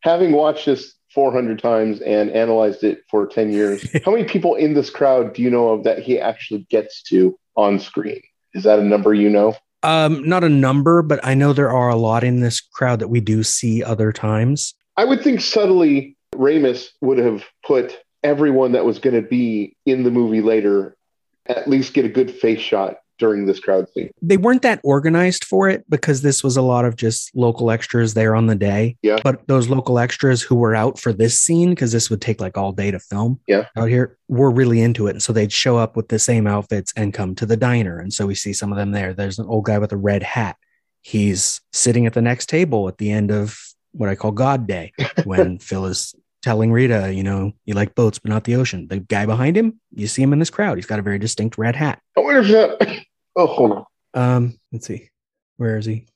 [0.02, 4.74] Having watched this 400 times and analyzed it for 10 years, how many people in
[4.74, 8.22] this crowd do you know of that he actually gets to on screen?
[8.54, 9.56] Is that a number you know?
[9.84, 13.08] Um, not a number, but I know there are a lot in this crowd that
[13.08, 14.74] we do see other times.
[14.98, 20.04] I would think subtly Ramis would have put everyone that was going to be in
[20.04, 20.98] the movie later
[21.46, 24.10] at least get a good face shot during this crowd scene.
[24.22, 28.14] They weren't that organized for it because this was a lot of just local extras
[28.16, 28.98] there on the day.
[29.04, 29.20] Yeah.
[29.24, 32.58] But those local extras who were out for this scene, because this would take like
[32.58, 33.66] all day to film Yeah.
[33.78, 35.12] out here, were really into it.
[35.12, 38.00] And so they'd show up with the same outfits and come to the diner.
[38.00, 39.14] And so we see some of them there.
[39.14, 40.56] There's an old guy with a red hat.
[41.02, 43.58] He's sitting at the next table at the end of
[43.92, 48.18] what I call God Day when Phil is telling Rita, you know, you like boats,
[48.20, 48.88] but not the ocean.
[48.88, 50.78] The guy behind him, you see him in this crowd.
[50.78, 52.00] He's got a very distinct red hat.
[52.18, 52.48] I wonder if
[52.80, 53.00] that.
[53.36, 53.86] Oh, hold on.
[54.14, 55.10] Um, let's see.
[55.58, 56.08] Where is he?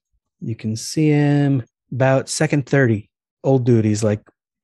[0.42, 3.10] You can see him about second 30.
[3.44, 3.86] Old dude.
[3.86, 4.22] He's like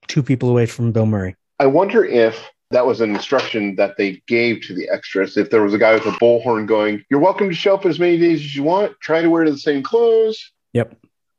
[0.07, 1.35] two people away from Bill Murray.
[1.59, 5.37] I wonder if that was an instruction that they gave to the extras.
[5.37, 7.99] If there was a guy with a bullhorn going, You're welcome to show up as
[7.99, 10.51] many days as you want, try to wear the same clothes.
[10.73, 10.97] Yep.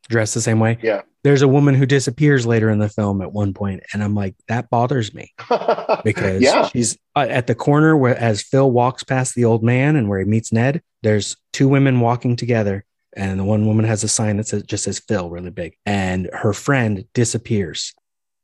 [0.08, 0.78] Dress the same way.
[0.82, 1.02] Yeah.
[1.22, 4.34] There's a woman who disappears later in the film at one point, and I'm like,
[4.48, 5.32] that bothers me
[6.04, 6.68] because yeah.
[6.68, 10.18] she's uh, at the corner where as Phil walks past the old man and where
[10.18, 12.84] he meets Ned, there's two women walking together.
[13.16, 15.76] And the one woman has a sign that says just says Phil really big.
[15.84, 17.92] And her friend disappears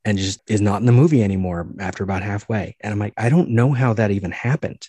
[0.04, 2.76] and just is not in the movie anymore after about halfway.
[2.80, 4.88] And I'm like, I don't know how that even happened.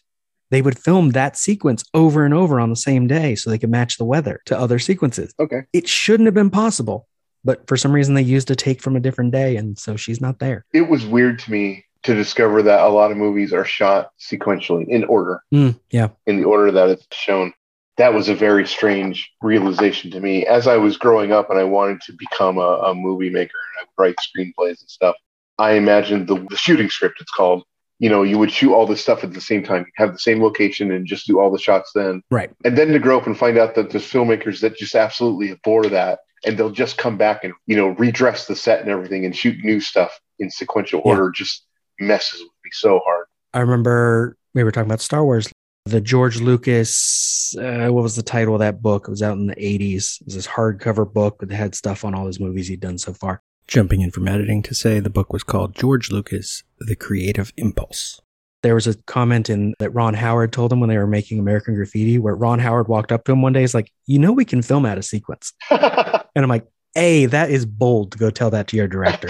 [0.50, 3.70] They would film that sequence over and over on the same day so they could
[3.70, 5.34] match the weather to other sequences.
[5.40, 5.64] Okay.
[5.74, 7.07] It shouldn't have been possible.
[7.48, 10.20] But for some reason they used a take from a different day, and so she's
[10.20, 10.66] not there.
[10.74, 14.86] It was weird to me to discover that a lot of movies are shot sequentially
[14.90, 16.10] in order, Mm, yeah.
[16.26, 17.54] in the order that it's shown.
[17.96, 20.46] That was a very strange realization to me.
[20.46, 23.80] As I was growing up and I wanted to become a, a movie maker and
[23.80, 25.16] I would write screenplays and stuff,
[25.58, 27.64] I imagined the, the shooting script, it's called.
[28.00, 30.44] You know, you would shoot all this stuff at the same time, have the same
[30.44, 32.22] location and just do all the shots then.
[32.30, 32.52] Right.
[32.66, 35.84] And then to grow up and find out that there's filmmakers that just absolutely abhor
[35.88, 39.36] that and they'll just come back and, you know, redress the set and everything and
[39.36, 41.12] shoot new stuff in sequential Yeah.
[41.12, 41.66] order just
[42.00, 43.26] messes with me so hard.
[43.54, 45.50] I remember we were talking about Star Wars.
[45.86, 49.06] The George Lucas, uh, what was the title of that book?
[49.08, 50.20] It was out in the 80s.
[50.22, 53.14] It was this hardcover book that had stuff on all his movies he'd done so
[53.14, 53.40] far.
[53.68, 58.22] Jumping in from editing to say the book was called George Lucas, The Creative Impulse.
[58.64, 61.76] There was a comment in that Ron Howard told him when they were making American
[61.76, 63.62] Graffiti, where Ron Howard walked up to him one day.
[63.62, 65.54] He's like, You know, we can film out a sequence.
[66.38, 69.30] And I'm like, A, that is bold to go tell that to your director.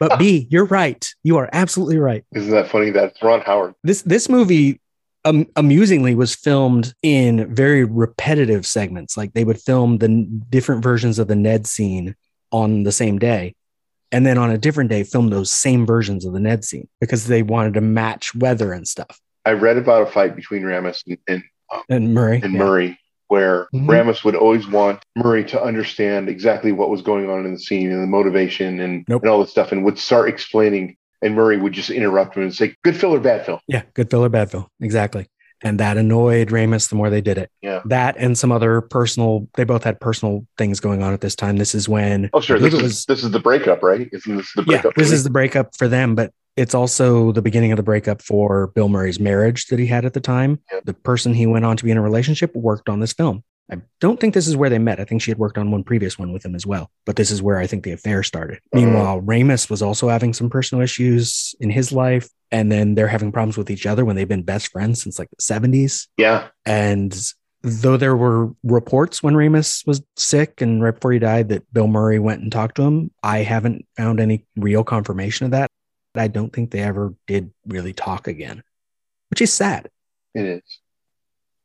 [0.00, 1.08] But B, you're right.
[1.22, 2.24] You are absolutely right.
[2.34, 2.90] Isn't that funny?
[2.90, 3.74] That's Ron Howard.
[3.84, 4.80] This this movie
[5.24, 9.16] um, amusingly was filmed in very repetitive segments.
[9.16, 12.16] Like they would film the different versions of the Ned scene
[12.50, 13.54] on the same day,
[14.12, 17.26] and then on a different day film those same versions of the Ned scene because
[17.26, 19.18] they wanted to match weather and stuff.
[19.44, 21.42] I read about a fight between Ramis and, and,
[21.88, 22.58] And Murray, and yeah.
[22.58, 22.98] Murray
[23.28, 23.86] where Mhm.
[23.86, 27.90] Ramis would always want Murray to understand exactly what was going on in the scene
[27.90, 29.22] and the motivation and, Nope.
[29.22, 32.54] and all this stuff and would start explaining and Murray would just interrupt him and
[32.54, 33.58] say, Good Phil or bad Phil?
[33.68, 35.28] yeah, good Phil or bad Phil, exactly.
[35.62, 37.50] And that annoyed Ramis the more they did it.
[37.60, 37.82] Yeah.
[37.84, 39.48] That and some other personal.
[39.54, 41.56] They both had personal things going on at this time.
[41.56, 44.08] This is when Oh sure, this is was this is the breakup, right?
[44.12, 44.84] Isn't this the breakup?
[44.84, 47.82] yeah, this for is the breakup for them, but it's also the beginning of the
[47.82, 50.60] breakup for Bill Murray's marriage that he had at the time.
[50.70, 50.80] Yeah.
[50.84, 53.42] The person he went on to be in a relationship worked on this film.
[53.70, 55.00] I don't think this is where they met.
[55.00, 56.90] I think she had worked on one previous one with him as well.
[57.06, 58.60] But this is where I think the affair started.
[58.72, 58.78] Oh.
[58.78, 62.28] Meanwhile, Ramis was also having some personal issues in his life.
[62.50, 65.30] And then they're having problems with each other when they've been best friends since like
[65.30, 66.08] the 70s.
[66.18, 66.48] Yeah.
[66.66, 67.16] And
[67.62, 71.86] though there were reports when Ramis was sick and right before he died that Bill
[71.86, 75.70] Murray went and talked to him, I haven't found any real confirmation of that.
[76.14, 78.62] I don't think they ever did really talk again,
[79.30, 79.88] which is sad.
[80.34, 80.62] It is.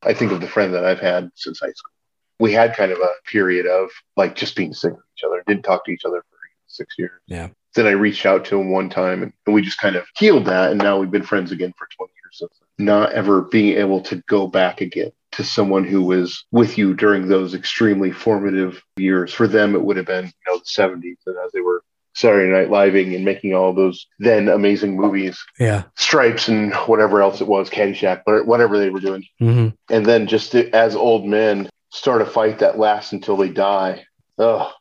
[0.03, 1.91] I think of the friend that I've had since high school.
[2.39, 5.63] We had kind of a period of like just being sick of each other, didn't
[5.63, 7.19] talk to each other for six years.
[7.25, 7.49] Yeah.
[7.73, 10.45] Then I reached out to him one time and, and we just kind of healed
[10.45, 10.71] that.
[10.71, 12.37] And now we've been friends again for 20 years.
[12.37, 16.93] So not ever being able to go back again to someone who was with you
[16.93, 19.33] during those extremely formative years.
[19.33, 21.83] For them, it would have been, you know, the 70s and as they were
[22.17, 25.83] Saturday Night Living and making all those then amazing movies, Yeah.
[25.97, 29.23] Stripes and whatever else it was, Caddyshack, but whatever they were doing.
[29.37, 33.49] hmm And then just to, as old men start a fight that lasts until they
[33.49, 34.03] die.
[34.39, 34.71] Oh,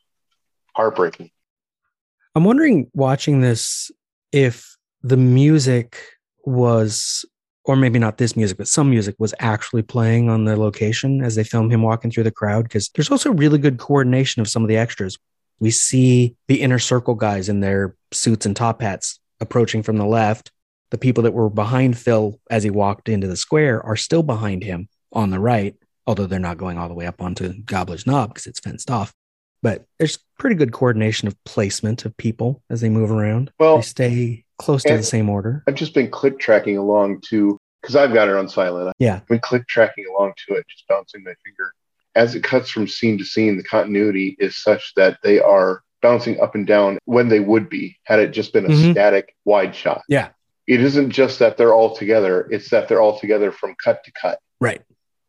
[0.75, 1.31] heartbreaking.
[2.35, 3.91] I'm wondering watching this
[4.33, 5.99] if the music
[6.47, 7.27] was,
[7.65, 11.35] or maybe not this music, but some music was actually playing on the location as
[11.35, 12.63] they film him walking through the crowd.
[12.65, 15.19] Because there's also really good coordination of some of the extras.
[15.59, 20.07] We see the inner circle guys in their suits and top hats approaching from the
[20.07, 20.51] left.
[20.91, 24.63] The people that were behind Phil as he walked into the square are still behind
[24.63, 25.75] him on the right,
[26.07, 29.13] although they're not going all the way up onto Gobbler's Knob because it's fenced off
[29.67, 33.51] but there's pretty good coordination of placement of people as they move around.
[33.59, 35.65] Well, they stay close to the same order.
[35.67, 38.93] I've just been click tracking along to, because I've got it on silent.
[38.99, 39.17] Yeah.
[39.17, 41.73] I've been click tracking along to it, just bouncing my finger.
[42.17, 46.41] As it cuts from scene to scene, the continuity is such that they are bouncing
[46.41, 48.93] up and down when they would be had it just been a Mhm.
[48.93, 50.03] static wide shot.
[50.09, 50.29] Yeah.
[50.67, 54.13] It isn't just that they're all together, it's that they're all together from cut to
[54.21, 54.39] cut.
[54.61, 54.83] Right.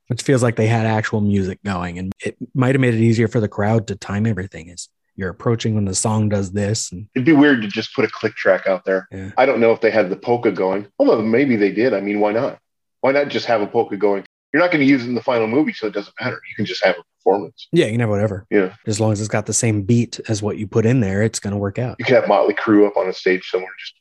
[0.07, 3.27] Which feels like they had actual music going and it might have made it easier
[3.27, 6.91] for the crowd to time everything as you're approaching when the song does this.
[6.91, 9.07] And It'd be weird to just put a click track out there.
[9.11, 9.31] Yeah.
[9.37, 10.87] I don't know if they had the polka going.
[10.99, 11.93] Although maybe they did.
[11.93, 12.59] I mean, why not?
[13.01, 14.23] Why not just have a polka going?
[14.53, 16.39] You're not going to use it in the final movie, so it doesn't matter.
[16.49, 17.67] You can just have a performance.
[17.73, 18.45] yeah, you can have whatever.
[18.49, 18.73] Yeah.
[18.85, 21.39] As long as it's got the same beat as what you put in there, it's
[21.39, 21.97] going to work out.
[21.99, 23.93] You could have Motley Crue up on a stage somewhere just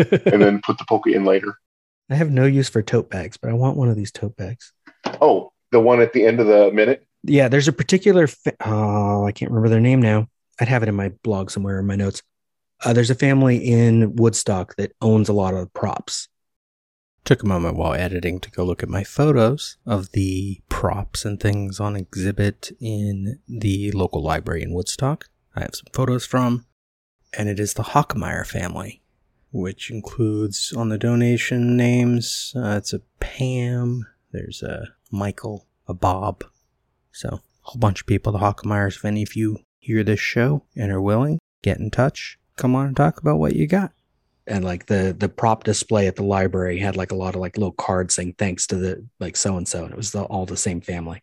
[0.00, 1.54] playing and then put the polka in later.
[2.08, 4.72] I have no use for tote bags, but I want one of these tote bags.
[5.20, 7.04] Oh, the one at the end of the minute?
[7.24, 8.28] Yeah, there's a particular.
[8.28, 10.28] Fa- oh, I can't remember their name now.
[10.60, 12.22] I'd have it in my blog somewhere in my notes.
[12.84, 16.28] Uh, there's a family in Woodstock that owns a lot of props.
[17.26, 21.40] Took a moment while editing to go look at my photos of the props and
[21.40, 25.28] things on exhibit in the local library in Woodstock.
[25.56, 26.66] I have some photos from,
[27.36, 29.02] and it is the Hockmeyer family,
[29.50, 32.52] which includes on the donation names.
[32.54, 34.06] Uh, it's a Pam.
[34.30, 36.44] There's a Michael, a Bob,
[37.10, 38.98] so a whole bunch of people, the Hockmeyers.
[38.98, 42.38] If any of you hear this show and are willing, get in touch.
[42.54, 43.90] Come on and talk about what you got.
[44.46, 47.56] And like the the prop display at the library had like a lot of like
[47.56, 50.46] little cards saying thanks to the like so and so, and it was the, all
[50.46, 51.22] the same family.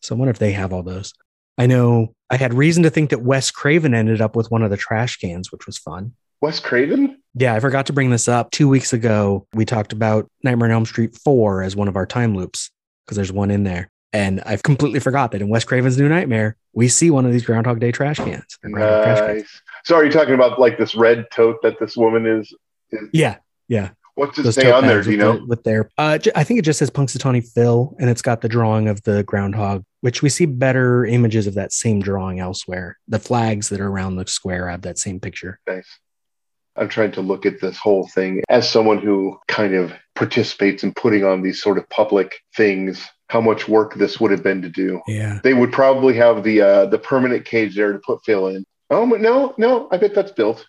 [0.00, 1.12] So I wonder if they have all those.
[1.58, 4.70] I know I had reason to think that Wes Craven ended up with one of
[4.70, 6.14] the trash cans, which was fun.
[6.40, 7.20] Wes Craven?
[7.34, 8.50] Yeah, I forgot to bring this up.
[8.50, 12.06] Two weeks ago, we talked about Nightmare on Elm Street 4 as one of our
[12.06, 12.70] time loops
[13.04, 13.90] because there's one in there.
[14.12, 17.44] And I've completely forgot that in Wes Craven's New Nightmare, we see one of these
[17.44, 18.58] Groundhog Day trash cans.
[18.64, 19.42] or Groundhog trash cans.
[19.42, 19.62] Nice.
[19.84, 22.52] So are you talking about like this red tote that this woman is?
[22.90, 23.36] is Yeah,
[23.68, 23.90] yeah.
[24.16, 25.02] what's it say on there?
[25.02, 25.38] Do you know?
[25.38, 28.48] the- with their, uh, I think it just says Punxsutawney Phil, and it's got the
[28.48, 32.98] drawing of the groundhog, which we see better images of that same drawing elsewhere.
[33.08, 35.60] The flags that are around the square have that same picture.
[35.66, 35.86] Nice.
[36.76, 40.94] I'm trying to look at this whole thing as someone who kind of participates in
[40.94, 43.06] putting on these sort of public things.
[43.30, 45.00] How much work this would have been to do.
[45.06, 45.38] Yeah.
[45.44, 48.64] They would probably have the uh, the permanent cage there to put Phil in.
[48.90, 50.66] Oh but no, no, I bet that's built.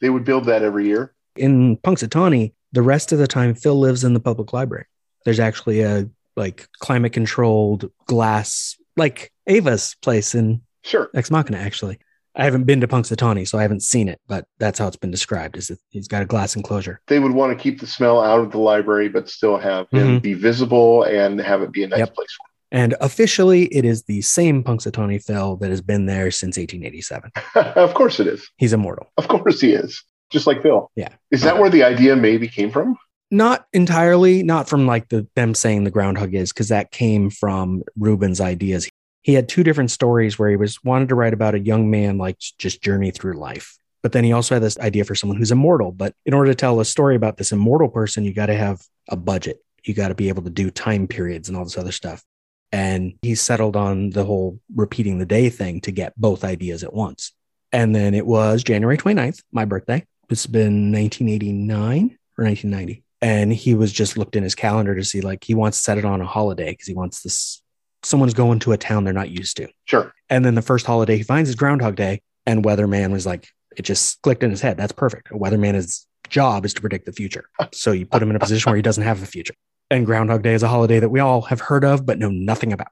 [0.00, 1.14] They would build that every year.
[1.36, 4.86] in Punxsutawney, the rest of the time Phil lives in the public library.
[5.24, 11.10] There's actually a like climate controlled glass, like Ava's place in Sure.
[11.14, 11.58] Ex Machina.
[11.58, 11.98] Actually,
[12.36, 15.10] I haven't been to Punxsutawney, so I haven't seen it, but that's how it's been
[15.10, 15.56] described.
[15.56, 17.00] Is that he's got a glass enclosure?
[17.08, 20.18] They would want to keep the smell out of the library, but still have him
[20.18, 20.22] Mhm.
[20.22, 22.14] be visible and have it be a nice Yep.
[22.14, 26.56] place for And officially, it is the same Punxsutawney Phil that has been there since
[26.56, 27.32] 1887.
[27.76, 28.48] of course it is.
[28.58, 29.08] He's immortal.
[29.16, 30.04] Of course he is.
[30.30, 30.88] Just like Phil.
[30.94, 31.08] Yeah.
[31.32, 32.96] Is that where the idea maybe came from?
[33.32, 37.82] Not entirely, not from like the them saying the groundhog is, because that came from
[37.98, 38.88] Rubin's ideas.
[39.22, 42.18] He had two different stories where he was wanted to write about a young man
[42.18, 43.76] like just journey through life.
[44.02, 45.92] But then he also had this idea for someone who's immortal.
[45.92, 48.82] But in order to tell a story about this immortal person, you got to have
[49.08, 49.62] a budget.
[49.84, 52.24] You got to be able to do time periods and all this other stuff.
[52.72, 56.94] And he settled on the whole repeating the day thing to get both ideas at
[56.94, 57.32] once.
[57.72, 60.06] And then it was January 29th, my birthday.
[60.28, 63.02] It's been 1989 or 1990.
[63.22, 65.98] And he was just looked in his calendar to see like he wants to set
[65.98, 67.62] it on a holiday because he wants this
[68.02, 69.68] someone's going to a town they're not used to.
[69.84, 70.12] Sure.
[70.28, 72.22] And then the first holiday he finds is Groundhog Day.
[72.46, 74.76] And Weatherman was like, it just clicked in his head.
[74.76, 75.30] That's perfect.
[75.30, 77.44] A weatherman's job is to predict the future.
[77.72, 79.54] So you put him in a position where he doesn't have a future.
[79.90, 82.72] And Groundhog Day is a holiday that we all have heard of, but know nothing
[82.72, 82.88] about.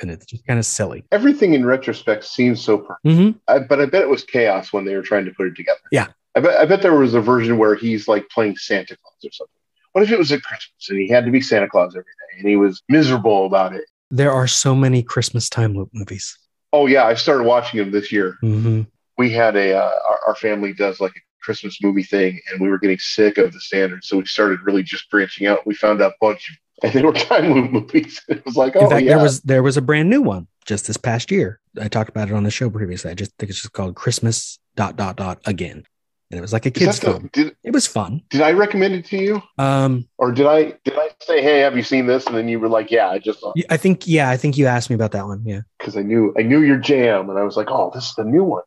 [0.00, 1.04] And it's just kind of silly.
[1.12, 3.04] Everything in retrospect seems so perfect.
[3.04, 3.38] Mm-hmm.
[3.48, 5.80] I, but I bet it was chaos when they were trying to put it together.
[5.90, 6.08] Yeah.
[6.34, 9.32] I bet I bet there was a version where he's like playing Santa Claus or
[9.32, 9.54] something.
[9.92, 12.38] What if it was at Christmas and he had to be Santa Claus every day
[12.40, 13.84] and he was miserable about it?
[14.10, 16.38] There are so many Christmas time loop movies.
[16.72, 18.36] Oh yeah, I started watching them this year.
[18.42, 18.82] Mm-hmm.
[19.16, 22.68] We had a uh, our, our family does like a Christmas movie thing, and we
[22.68, 25.66] were getting sick of the standards, so we started really just branching out.
[25.66, 28.20] We found out a bunch of and they were time loop movies.
[28.28, 30.46] It was like, oh In fact, yeah, there was there was a brand new one
[30.64, 31.60] just this past year.
[31.80, 33.10] I talked about it on the show previously.
[33.10, 35.84] I just think it's just called Christmas dot dot dot again.
[36.30, 37.30] And it was like a kid's that the- film.
[37.32, 38.20] did It was fun.
[38.28, 41.76] did I recommend it to you, Um or did I did I say, hey, have
[41.76, 42.26] you seen this?
[42.26, 44.66] And then you were like, yeah, I just saw I think yeah, I think you
[44.66, 45.42] asked me about that one.
[45.44, 45.60] Yeah.
[45.78, 48.24] because I knew I knew your jam, and I was like, oh, this is the
[48.24, 48.62] new one.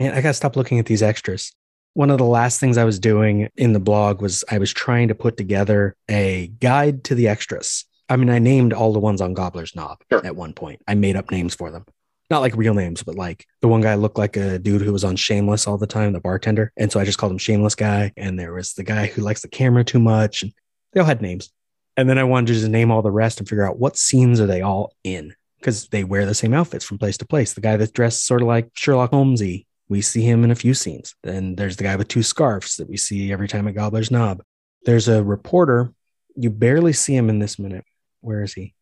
[0.00, 1.52] Man, I gotta stop looking at these extras.
[1.94, 5.08] One of the last things I was doing in the blog was I was trying
[5.08, 7.84] to put together a guide to the extras.
[8.08, 10.24] I mean, I named all the ones on Gobbler's Knob Sure.
[10.24, 10.80] at one point.
[10.88, 11.84] I made up names for them.
[12.32, 15.04] Not like real names, but like the one guy looked like a dude who was
[15.04, 16.72] on Shameless all the time, the bartender.
[16.78, 18.10] And so I just called him Shameless Guy.
[18.16, 20.42] And there was the guy who likes the camera too much.
[20.42, 20.50] And
[20.92, 21.52] they all had names.
[21.98, 24.40] And then I wanted to just name all the rest and figure out what scenes
[24.40, 27.52] are they all in because they wear the same outfits from place to place.
[27.52, 30.72] The guy that's dressed sort of like Sherlock Holmesy, we see him in a few
[30.72, 31.14] scenes.
[31.22, 34.42] Then there's the guy with two scarves that we see every time at Gobbler's Knob.
[34.86, 35.92] There's a reporter.
[36.34, 37.84] You barely see him in this minute.
[38.22, 38.72] Where is he?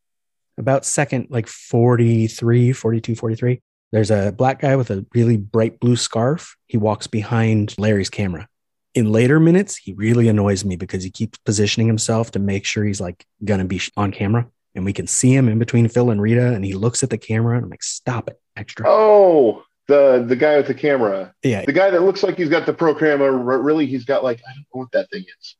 [0.61, 3.59] About second, like 43, 42, 43.
[3.91, 6.55] There's a black guy with a really bright blue scarf.
[6.67, 8.47] He walks behind Larry's camera.
[8.93, 12.83] In later minutes, he really annoys me because he keeps positioning himself to make sure
[12.83, 14.47] he's like gonna be on camera.
[14.75, 17.17] And we can see him in between Phil and Rita, and he looks at the
[17.17, 18.85] camera and I'm like, stop it, extra.
[18.87, 21.65] Oh, the the guy with the camera, Yeah.
[21.65, 23.31] the guy that looks like he's got the pro camera.
[23.31, 25.55] Really, he's got like I don't know what that thing is.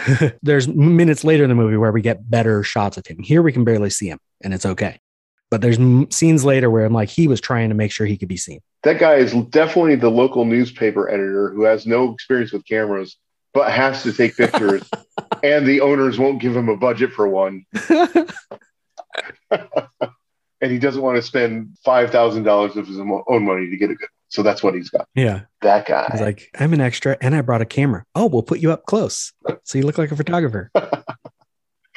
[0.42, 3.22] There's minutes later in the movie where we get better shots of him.
[3.22, 4.98] Here we can barely see him, and it's okay.
[5.50, 8.16] But there's m- scenes later where I'm like, he was trying to make sure he
[8.16, 8.60] could be seen.
[8.84, 13.18] That guy is definitely the local newspaper editor who has no experience with cameras,
[13.52, 14.88] but has to take pictures,
[15.42, 18.32] and the owners won't give him a budget for one, and
[20.60, 23.90] he doesn't want to spend five thousand dollars of his own own money to get
[23.90, 24.08] a good.
[24.32, 25.06] So that's what he's got.
[25.14, 25.42] yeah.
[25.60, 26.08] That guy.
[26.10, 28.04] He's like, I'm an extra and I brought a camera.
[28.14, 29.34] Oh, we'll put you up close.
[29.64, 30.70] So you look like a photographer.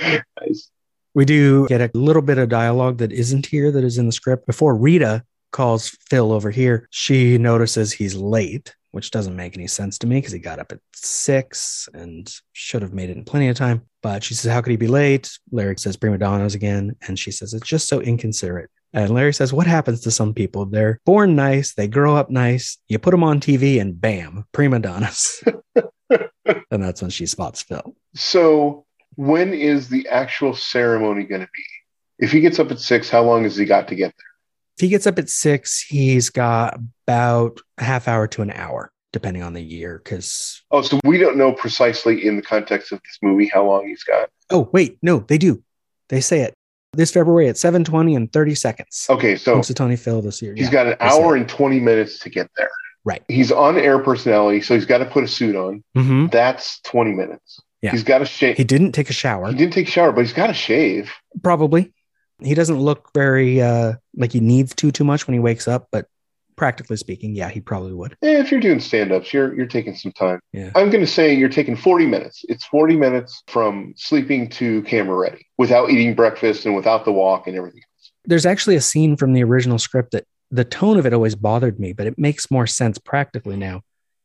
[0.02, 0.70] Nice.
[1.14, 4.12] We do get a little bit of dialogue that isn't here, that is in the
[4.12, 4.46] script.
[4.46, 5.24] Before Rita
[5.54, 10.18] calls Phil over here, she notices he's late, which doesn't make any sense to me
[10.18, 13.84] because he got up at six and should have made it in plenty of time.
[14.04, 15.40] But she says, How could he be late?
[15.52, 16.98] Larry says, Prima donnas again.
[17.08, 18.70] And she says, It's just so inconsiderate.
[18.96, 20.66] And Larry says, What happens to some people?
[20.66, 24.80] They're born nice, they grow up nice, you put them on TV, and bam, prima
[24.80, 25.44] donnas.
[25.76, 27.94] and that's when she spots Phil.
[28.14, 28.86] So
[29.16, 31.64] when is the actual ceremony going to be?
[32.26, 34.26] If he gets up at six, how long has he got to get there?
[34.78, 38.94] If he gets up at six, he's got about a half hour to an hour,
[39.12, 40.00] depending on the year.
[40.02, 43.88] Because, Oh, so we don't know precisely in the context of this movie how long
[43.88, 44.30] he's got.
[44.52, 45.62] oh, wait, no, they do.
[46.08, 46.54] They say it
[46.98, 49.06] this February at 720 and 30 seconds.
[49.10, 50.54] Okay, so to Tony Phil this year.
[50.56, 52.70] he's Yeah, got an hour and 20 minutes to get there.
[53.04, 53.24] Right.
[53.28, 55.84] He's on air personality, so he's got to put a suit on.
[55.96, 56.32] Mhm.
[56.32, 57.60] That's 20 minutes.
[57.82, 57.92] Yeah.
[57.92, 58.58] He's got to shave.
[58.58, 61.12] He didn't take a shower, He didn't take a shower, but he's got to shave.
[61.44, 61.94] probably.
[62.42, 65.88] He doesn't look very uh, like he needs to too much when he wakes up,
[65.92, 66.08] but
[66.56, 68.14] practically speaking, yeah, he probably would.
[68.24, 70.40] Eh, if you're doing stand-ups, you're you're taking some time.
[70.54, 70.72] Yeah.
[70.76, 72.44] I'm going to say you're taking 40 minutes.
[72.50, 77.48] It's 40 minutes from sleeping to camera ready, without eating breakfast and without the walk
[77.48, 77.82] and everything.
[77.82, 78.12] Else.
[78.26, 81.80] There's actually a scene from the original script that the tone of it always bothered
[81.80, 83.82] me, but it makes more sense practically now.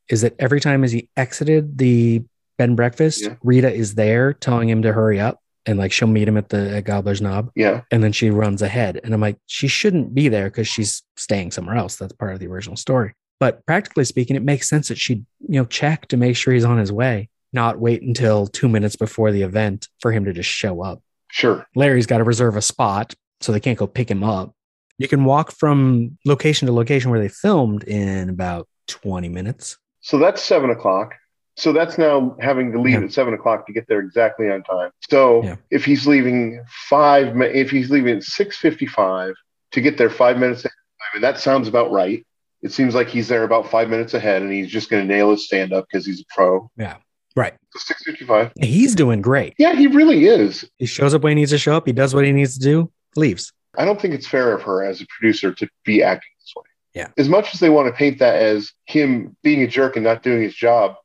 [0.09, 2.21] Is that every time as he exited the
[2.59, 3.37] bed and breakfast, Yeah.
[3.43, 6.77] Rita is there telling him to hurry up and like she'll meet him at the
[6.77, 7.83] at Gobbler's Knob Yeah.
[7.91, 9.01] and then she runs ahead.
[9.05, 11.97] And I'm like, she shouldn't be there because she's staying somewhere else.
[11.97, 13.15] That's part of the original story.
[13.39, 16.65] But practically speaking, it makes sense that she'd, you know, check to make sure he's
[16.65, 20.49] on his way, not wait until two minutes before the event for him to just
[20.51, 21.03] show up.
[21.29, 21.67] Sure.
[21.75, 24.53] Larry's got to reserve a spot, so they can't go pick him up.
[24.99, 29.79] You can walk from location to location where they filmed in about 20 minutes.
[30.03, 31.15] So that's seven o'clock.
[31.61, 33.05] So that's now having to leave Yeah.
[33.05, 34.91] at seven o'clock to get there exactly on time.
[35.11, 35.57] So Yeah.
[35.71, 39.35] if he's leaving five, if he's leaving at six fifty-five
[39.73, 42.25] to get there five minutes ahead of time, and that sounds about right.
[42.63, 45.31] It seems like he's there about five minutes ahead, and he's just going to nail
[45.33, 46.71] his stand-up because he's a pro.
[46.79, 46.97] Yeah.
[47.37, 47.53] Right.
[47.73, 48.53] So six fifty-five.
[48.61, 49.53] He's doing great.
[49.59, 50.65] Yeah, he really is.
[50.79, 51.87] He shows up when he needs to show up.
[51.87, 53.53] He does what he needs to do, leaves.
[53.77, 56.63] I don't think it's fair of her as a producer to be acting this way.
[56.95, 57.09] Yeah.
[57.19, 60.23] As much as they want to paint that as him being a jerk and not
[60.23, 60.97] doing his job,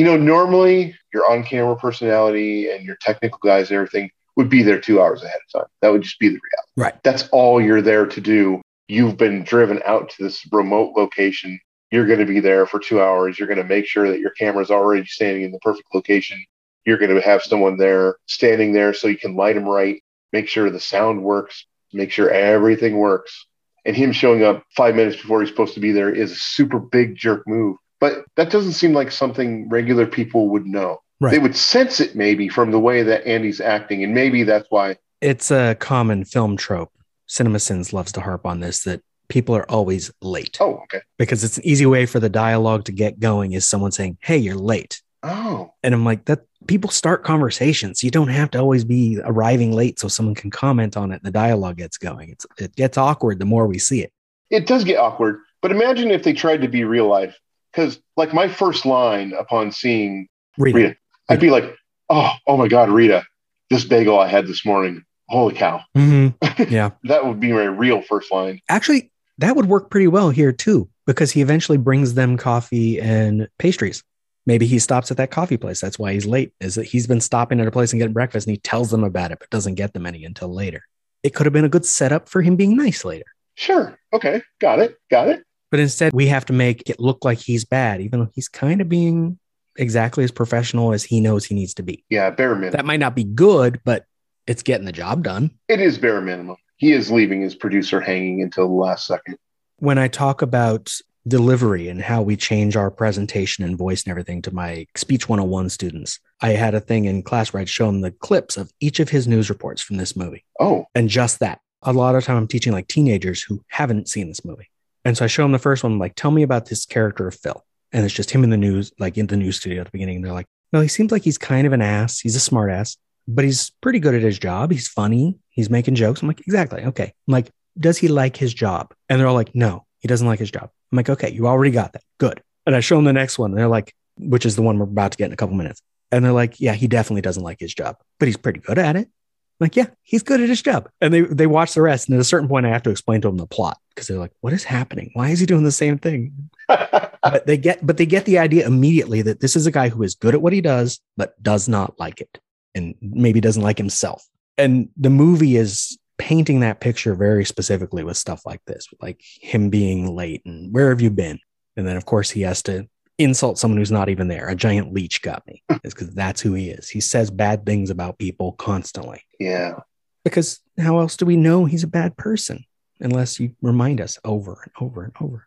[0.00, 4.62] you know, normally your on camera personality and your technical guys and everything would be
[4.62, 5.68] there two hours ahead of time.
[5.82, 6.70] That would just be the reality.
[6.74, 7.02] Right.
[7.02, 8.62] That's all you're there to do.
[8.88, 11.60] You've been driven out to this remote location.
[11.90, 13.38] You're going to be there for two hours.
[13.38, 16.42] You're going to make sure that your camera's already standing in the perfect location.
[16.86, 20.48] You're going to have someone there standing there so you can light them right, make
[20.48, 23.44] sure the sound works, make sure everything works.
[23.84, 26.78] And him showing up five minutes before he's supposed to be there is a super
[26.78, 27.76] big jerk move.
[28.00, 30.98] But that doesn't seem like something regular people would know.
[31.20, 31.32] Right.
[31.32, 34.02] They would sense it maybe from the way that Andy's acting.
[34.02, 36.90] And maybe that's why It's a common film trope.
[37.28, 41.00] CinemaSins loves to harp on this that people are always late Oh, okay.
[41.18, 44.38] because it's an easy way for the dialogue to get going is someone saying, Hey,
[44.38, 45.00] you're late.
[45.22, 48.02] Oh, And I'm like, that people start conversations.
[48.02, 51.24] You don't have to always be arriving late so someone can comment on it and
[51.24, 52.30] the dialogue gets going.
[52.30, 54.10] It's, it gets awkward the more we see it.
[54.48, 55.40] it does get awkward.
[55.60, 57.38] But imagine if they tried to be real life.
[57.72, 60.26] Because, like, my first line upon seeing
[60.58, 60.62] it.
[60.62, 60.96] Rita,
[61.28, 61.76] I'd be like,
[62.08, 63.24] oh, oh my God, Rita,
[63.70, 65.04] this bagel I had this morning.
[65.28, 65.82] Holy cow.
[65.96, 66.34] Mhm.
[66.70, 66.90] Yeah.
[67.04, 68.60] That would be my real first line.
[68.68, 73.48] Actually, that would work pretty well here too, because he eventually brings them coffee and
[73.58, 74.02] pastries.
[74.46, 75.80] Maybe he stops at that coffee place.
[75.80, 78.46] That's why he's late, is that he's been stopping at a place and getting breakfast
[78.46, 80.82] and he tells them about it, but doesn't get them any until later.
[81.22, 83.26] It could have been a good setup for him being nice later.
[83.54, 83.98] Sure.
[84.12, 84.42] Okay.
[84.60, 84.96] Got it.
[85.10, 85.44] Got it.
[85.70, 88.80] But instead, we have to make it look like he's bad, even though he's kind
[88.80, 89.38] of being
[89.76, 92.04] exactly as professional as he knows he needs to be.
[92.10, 92.30] Yeah.
[92.30, 92.72] Bare minimum.
[92.72, 94.04] That might not be good, but
[94.46, 95.50] it's getting the job done.
[95.68, 96.56] it is bare minimum.
[96.76, 99.36] He is leaving his producer hanging until the last second.
[99.76, 100.92] when I talk about
[101.28, 105.68] delivery and how we change our presentation and voice and everything to my speech 101
[105.68, 108.98] students, I had a thing in class where I'd show them the clips of each
[109.00, 111.60] of his news reports from this movie Oh, and just that.
[111.82, 114.68] A lot of time I'm teaching like teenagers who haven't seen this movie.
[115.04, 117.34] And so I show him the first one, like, tell me about this character of
[117.34, 117.64] Phil.
[117.92, 120.16] And it's just him in the news, like in the news studio at the beginning.
[120.16, 122.20] And they're like, well, he seems like he's kind of an ass.
[122.20, 122.96] He's a smart ass,
[123.26, 124.70] but he's pretty good at his job.
[124.70, 125.38] He's funny.
[125.48, 126.22] He's making jokes.
[126.22, 126.84] I'm like, exactly.
[126.84, 127.12] Okay.
[127.26, 128.94] I'm like, does he like his job?
[129.08, 130.70] And they're all like, no, he doesn't like his job.
[130.92, 132.02] I'm like, okay, you already got that.
[132.18, 132.42] Good.
[132.66, 133.52] And I show him the next one.
[133.52, 135.82] They're like, which is the one we're about to get in a couple minutes.
[136.12, 138.96] And they're like, yeah, he definitely doesn't like his job, but he's pretty good at
[138.96, 139.06] it.
[139.06, 140.88] I'm like, yeah, he's good at his job.
[141.00, 142.08] And they they watch the rest.
[142.08, 144.18] And at a certain point, I have to explain to them the plot because they're
[144.18, 145.10] like, what is happening?
[145.12, 146.48] Why is he doing the same thing?
[146.68, 150.02] but they get but they get the idea immediately that this is a guy who
[150.02, 152.38] is good at what he does, but does not like it.
[152.74, 154.26] And maybe doesn't like himself.
[154.56, 159.68] And the movie is painting that picture very specifically with stuff like this, like him
[159.68, 161.38] being late and where have you been?
[161.76, 162.88] And then of course he has to
[163.18, 164.48] insult someone who's not even there.
[164.48, 165.62] A giant leech got me.
[165.84, 166.88] Is because that's who he is.
[166.88, 169.22] He says bad things about people constantly.
[169.38, 169.80] yeah.
[170.22, 172.64] Because how else do we know he's a bad person
[173.00, 175.46] unless you remind us over and over and over?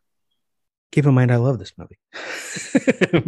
[0.91, 1.97] Keep in mind, I love this movie,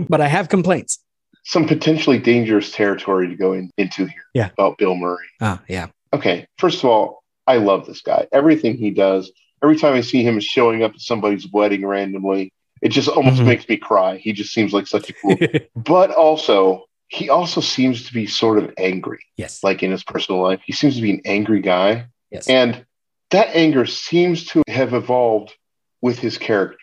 [0.09, 0.99] but I have complaints.
[1.43, 4.23] Some potentially dangerous territory to go in, into here.
[4.33, 4.49] Yeah.
[4.53, 5.27] About Bill Murray.
[5.41, 5.87] Ah, yeah.
[6.13, 6.47] Okay.
[6.57, 8.27] First of all, I love this guy.
[8.31, 9.31] Everything he does,
[9.63, 12.51] every time I see him showing up at somebody's wedding randomly,
[12.81, 13.45] it just almost Mhm.
[13.45, 14.17] makes me cry.
[14.17, 15.37] He just seems like such a cool.
[15.75, 19.63] but also, he also seems to be sort of angry, yes.
[19.63, 20.61] like in his personal life.
[20.65, 22.07] He seems to be an angry guy.
[22.31, 22.47] yes.
[22.47, 22.85] And
[23.31, 25.53] that anger seems to have evolved
[26.01, 26.79] with his characters.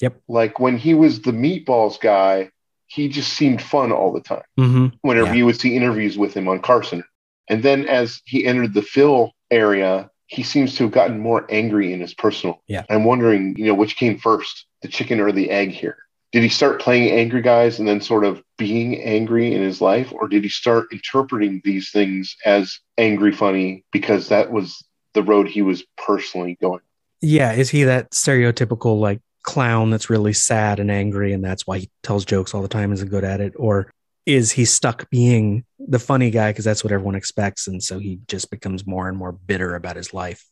[0.00, 0.20] Yep.
[0.28, 2.50] Like when he was the meatballs guy,
[2.88, 4.42] he just seemed fun all the time.
[4.56, 5.34] hmm Whenever Yeah.
[5.34, 7.02] you would see interviews with him on Carson.
[7.48, 11.92] And then as he entered the Phil area, he seems to have gotten more angry
[11.92, 12.62] in his personal.
[12.66, 12.82] Yeah.
[12.90, 15.96] I'm wondering, you know, which came first, the chicken or the egg here?
[16.32, 20.12] Did he start playing angry guys and then sort of being angry in his life?
[20.12, 24.84] Or did he start interpreting these things as angry funny because that was
[25.16, 26.82] the road he was personally going?
[27.20, 27.52] Yeah.
[27.52, 31.90] Is he that stereotypical like clown that's really sad and angry and that's why he
[32.04, 33.54] tells jokes all the time and isn't good at it?
[33.56, 33.90] Or
[34.26, 37.66] is he stuck being the funny guy because that's what everyone expects?
[37.66, 40.44] And so he just becomes more and more bitter about his life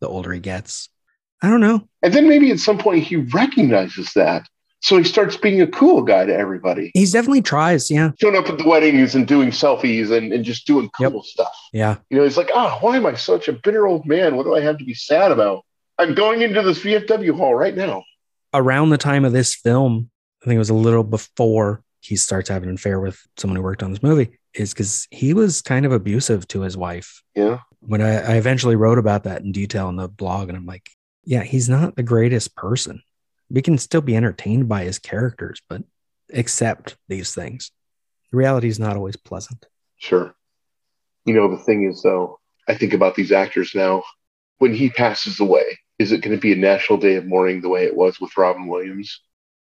[0.00, 0.90] the older he gets.
[1.40, 1.88] I don't know.
[2.02, 4.46] And then maybe at some point he recognizes that.
[4.82, 6.90] So he starts being a cool guy to everybody.
[6.92, 7.88] He's definitely tries.
[7.90, 8.10] Yeah.
[8.20, 11.56] Showing up at the weddings and doing selfies and, and just doing cool stuff.
[11.72, 11.98] Yeah.
[12.10, 14.36] You know, he's like, ah, why am I such a bitter old man?
[14.36, 15.64] What do I have to be sad about?
[15.98, 18.02] I'm going into this VFW hall right now.
[18.54, 20.10] around the time of this film,
[20.42, 23.62] I think it was a little before he starts having an affair with someone who
[23.62, 27.22] worked on this movie is because he was kind of abusive to his wife.
[27.34, 27.60] Yeah.
[27.80, 30.90] When I, I eventually wrote about that in detail in the blog, and I'm like,
[31.24, 33.02] yeah, he's not the greatest person.
[33.52, 35.82] We can still be entertained by his characters, but
[36.32, 37.70] accept these things.
[38.30, 39.66] The reality is not always pleasant.
[39.98, 40.34] Sure.
[41.26, 44.04] You know, the thing is, though, I think about these actors now.
[44.58, 47.68] When he passes away, is it going to be a national day of mourning the
[47.68, 49.20] way it was with Robin Williams?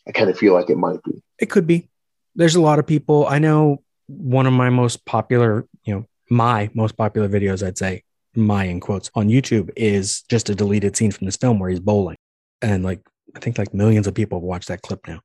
[0.06, 1.22] I kind of feel like it might be.
[1.38, 1.88] It could be.
[2.36, 3.26] There's a lot of people.
[3.26, 8.04] I know one of my most popular, you know, my most popular videos, I'd say,
[8.36, 11.80] my in quotes on YouTube is just a deleted scene from this film where he's
[11.80, 12.16] bowling.
[12.60, 13.00] And like,
[13.34, 15.20] I think like millions of people have watched that clip now.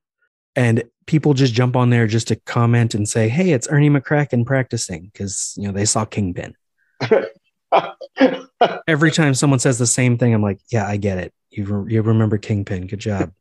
[0.56, 4.44] And people just jump on there just to comment and say, hey, it's Ernie McCracken
[4.44, 6.54] practicing because, you know, they saw Kingpin.
[8.88, 11.32] Every time someone says the same thing, I'm like, yeah, I get it.
[11.50, 12.88] You, re- you remember Kingpin.
[12.88, 13.32] Good job.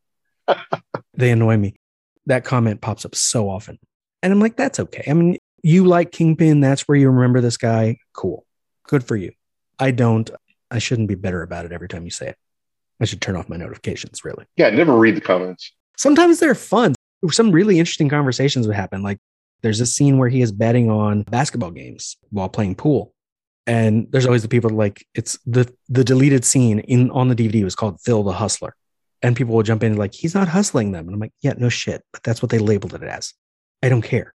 [1.13, 1.75] they annoy me.
[2.27, 3.79] That comment pops up so often.
[4.21, 5.03] And I'm like, that's okay.
[5.07, 6.59] I mean, you like Kingpin.
[6.59, 7.97] That's where you remember this guy.
[8.13, 8.45] Cool.
[8.87, 9.31] Good for you.
[9.79, 10.29] I don't.
[10.71, 12.37] I shouldn't be better about it every time you say it.
[12.99, 14.45] I should turn off my notifications, really.
[14.57, 15.73] Yeah, never read the comments.
[15.97, 16.95] Sometimes they're fun.
[17.29, 19.03] Some really interesting conversations would happen.
[19.03, 19.19] Like
[19.61, 23.13] there's a scene where he is betting on basketball games while playing pool.
[23.67, 27.63] And there's always the people like it's the the deleted scene in on the DVD
[27.63, 28.75] was called Phil the Hustler.
[29.21, 31.05] And people will jump in like, he's not hustling them.
[31.07, 32.03] And I'm like, yeah, no shit.
[32.13, 33.33] But that's what they labeled it as.
[33.83, 34.33] I don't care.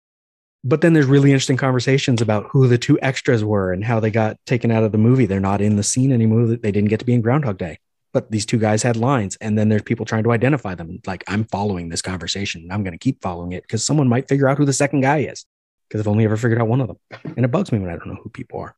[0.63, 4.11] But then there's really interesting conversations about who the two extras were and how they
[4.11, 5.27] got taken out of the movie.
[5.27, 6.47] They're not in the scene anymore.
[6.47, 7.79] They didn't get to be in Groundhog Day.
[8.15, 9.37] But these two guys had lines.
[9.43, 11.01] And then there's people trying to identify them.
[11.07, 12.63] Like, I'm following this conversation.
[12.63, 15.03] And I'm going to keep following it because someone might figure out who the second
[15.03, 15.45] guy is.
[15.89, 16.99] Because I've only ever figured out one of them.
[17.37, 18.75] And it bugs me when I don't know who people are.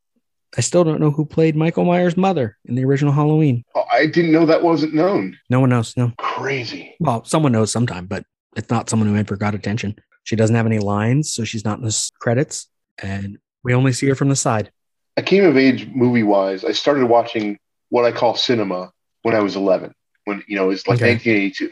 [0.57, 3.63] I still don't know who played Michael Myers' mother in the original Halloween.
[3.75, 5.39] Oh, I didn't know that wasn't known.
[5.51, 5.97] No one knows.
[5.97, 6.13] No.
[6.19, 6.97] Crazy.
[6.99, 8.25] Well, someone knows sometime, but
[8.57, 9.97] it's not someone who ever got attention.
[10.25, 12.69] She doesn't have any lines, so she's not in the credits,
[13.03, 14.73] and we only see her from the side.
[15.17, 16.65] I came of age movie wise.
[16.65, 17.59] I started watching
[17.91, 18.93] what I call cinema
[19.27, 19.93] when I was 11.
[20.25, 21.15] When you know it was like Okay.
[21.15, 21.71] 1982.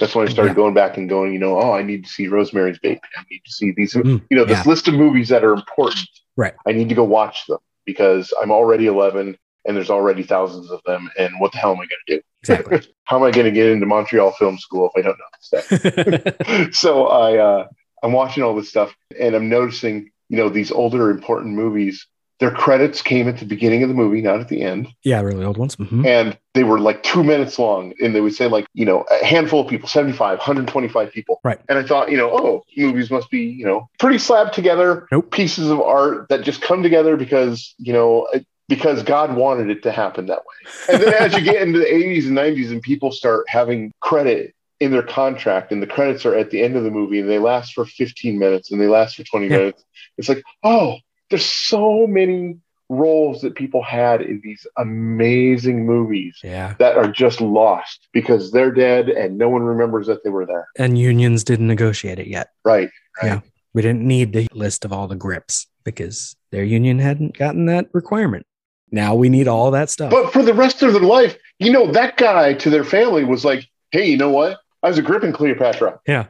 [0.00, 0.56] That's when I started Yeah.
[0.56, 1.32] going back and going.
[1.32, 3.00] You know, oh, I need to see Rosemary's Baby.
[3.16, 3.94] I need to see these.
[3.94, 4.70] Mm, you know, this yeah.
[4.70, 6.08] list of movies that are important.
[6.36, 6.54] Right.
[6.66, 10.80] I need to go watch them because I'm already 11 and there's already thousands of
[10.86, 11.08] them.
[11.18, 12.22] And what the hell am I going to do?
[12.40, 12.80] Exactly.
[13.04, 16.32] How am I going to get into Montreal Film School if I don't know this
[16.32, 16.74] stuff?
[16.82, 17.68] so I uh,
[18.02, 22.06] I'm watching all this stuff and I'm noticing, you know, these older important movies.
[22.42, 25.44] Their credits came at the beginning of the movie, not at the end, yeah, really
[25.44, 25.76] old ones.
[25.76, 26.04] Mhm.
[26.04, 27.94] and they were like two minutes long.
[28.02, 31.38] And they would say like, you know, a handful of people, 75, 125 people.
[31.44, 31.60] Right.
[31.68, 35.30] And I thought, you know, oh, movies must be, you know, pretty slapped together Nope.
[35.30, 38.26] pieces of art that just come together because, you know,
[38.68, 40.72] because God wanted it to happen that way.
[40.92, 44.52] And then as you get into the 80s and 90s and people start having credit
[44.80, 47.38] in their contract and the credits are at the end of the movie and they
[47.38, 49.58] last for 15 minutes and they last for 20 Yeah.
[49.58, 49.84] minutes,
[50.18, 50.96] it's like, oh,
[51.32, 52.56] there's so many
[52.88, 56.74] roles that people had in these amazing movies Yeah.
[56.78, 60.68] that are just lost because they're dead and no one remembers that they were there.
[60.78, 62.48] And unions didn't negotiate it yet.
[62.64, 62.90] Right.
[63.22, 63.26] right.
[63.28, 63.40] Yeah.
[63.72, 67.86] We didn't need the list of all the grips because their union hadn't gotten that
[67.94, 68.44] requirement.
[68.90, 70.10] Now we need all that stuff.
[70.10, 73.42] But for the rest of their life, you know, that guy to their family was
[73.42, 74.58] like, hey, you know what?
[74.82, 76.00] I was a grip in Cleopatra.
[76.06, 76.26] Yeah.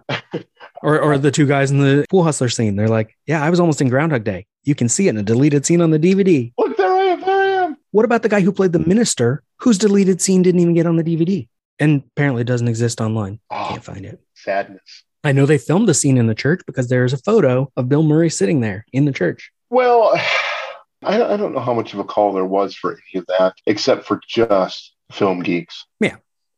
[0.82, 2.76] or or the two guys in the pool hustler scene.
[2.76, 4.46] They're like, yeah, I was almost in Groundhog Day.
[4.64, 6.52] You can see it in a deleted scene on the DVD.
[6.58, 7.20] Look, there I am.
[7.20, 7.76] There I am.
[7.92, 10.96] What about the guy who played the minister whose deleted scene didn't even get on
[10.96, 11.48] the DVD
[11.78, 13.40] and apparently doesn't exist online?
[13.50, 14.20] Oh, Can't find it.
[14.34, 15.04] sadness.
[15.24, 18.02] I know they filmed the scene in the church because there's a photo of Bill
[18.02, 19.52] Murray sitting there in the church.
[19.70, 20.12] Well,
[21.04, 23.54] I, I don't know how much of a call there was for any of that,
[23.66, 25.84] except for just film geeks.
[26.00, 26.16] Yeah.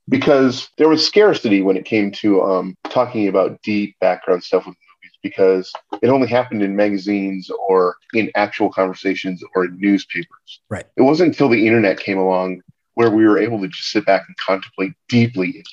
[0.08, 4.76] Because there was scarcity when it came to um, talking about deep background stuff with
[4.76, 10.60] movies, because it only happened in magazines or in actual conversations or in newspapers.
[10.68, 10.84] Right.
[10.96, 12.60] It wasn't until the internet came along
[12.94, 15.64] where we were able to just sit back and contemplate deeply.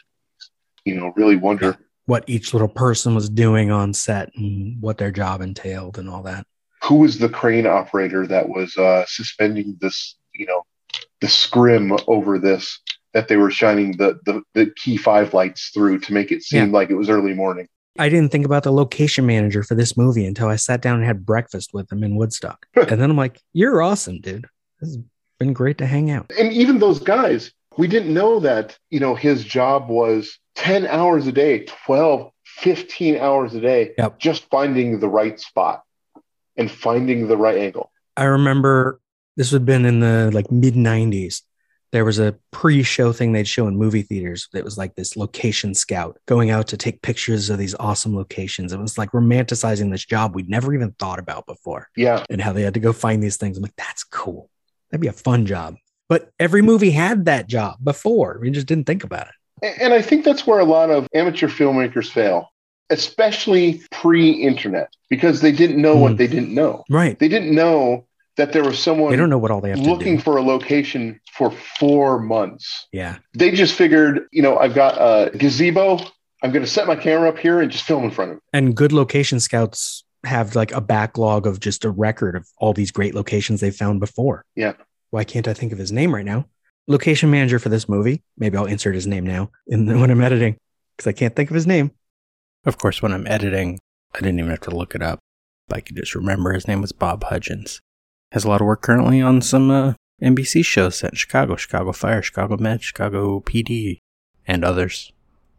[0.85, 1.77] You know, really wonder.
[2.05, 6.23] What each little person was doing on set and what their job entailed and all
[6.23, 6.45] that.
[6.83, 10.63] who was the crane operator that was uh, suspending this, you know,
[11.21, 12.79] the scrim over this
[13.13, 16.67] that they were shining the, the, the key five lights through to make it seem
[16.67, 16.71] Yeah.
[16.73, 17.67] like it was early morning.
[17.99, 21.05] I didn't think about the location manager for this movie until I sat down and
[21.05, 22.65] had breakfast with him in Woodstock.
[22.75, 24.45] and then I'm like, you're awesome, dude.
[24.79, 24.99] This has
[25.39, 26.31] been great to hang out.
[26.39, 31.27] And even those guys, we didn't know that, you know, his job was 10 hours
[31.27, 34.19] a day, 12, 15 hours a day, Yep.
[34.19, 35.83] just finding the right spot
[36.55, 37.91] and finding the right angle.
[38.15, 39.01] I remember
[39.35, 41.41] this would have been in the like mid 90s
[41.91, 45.73] There was a pre-show thing they'd show in movie theaters that was like this location
[45.73, 48.71] scout going out to take pictures of these awesome locations.
[48.71, 52.23] It was like romanticizing this job we'd never even thought about before Yeah.
[52.29, 53.57] and how they had to go find these things.
[53.57, 54.49] I'm like, that's cool.
[54.89, 55.75] That'd be a fun job.
[56.07, 58.37] But every movie had that job before.
[58.41, 59.75] We just didn't think about it.
[59.81, 62.49] And I think that's where a lot of amateur filmmakers fail,
[62.89, 66.17] especially pre-internet, because they didn't know what Mm.
[66.17, 66.83] they didn't know.
[66.89, 67.17] Right.
[67.19, 68.05] They didn't know
[68.41, 70.23] that there was someone They don't know what all they have looking to do.
[70.23, 72.87] for a location for four months.
[72.91, 73.19] Yeah.
[73.35, 75.99] They just figured, you know, I've got a gazebo.
[76.41, 78.43] I'm going to set my camera up here and just film in front of it.
[78.51, 82.89] And good location scouts have like a backlog of just a record of all these
[82.89, 84.43] great locations they found before.
[84.55, 84.73] Yeah.
[85.11, 86.47] Why can't I think of his name right now?
[86.87, 88.23] Location manager for this movie.
[88.39, 90.57] Maybe I'll insert his name now in the, when I'm editing
[90.97, 91.91] because I can't think of his name.
[92.65, 93.77] Of course, when I'm editing,
[94.15, 95.19] I didn't even have to look it up.
[95.71, 97.81] I could just remember his name was Bob Hudgens.
[98.31, 101.91] Has a lot of work currently on some uh, NBC shows set in Chicago, Chicago
[101.91, 103.99] Fire, Chicago Med, Chicago PD,
[104.47, 105.11] and others.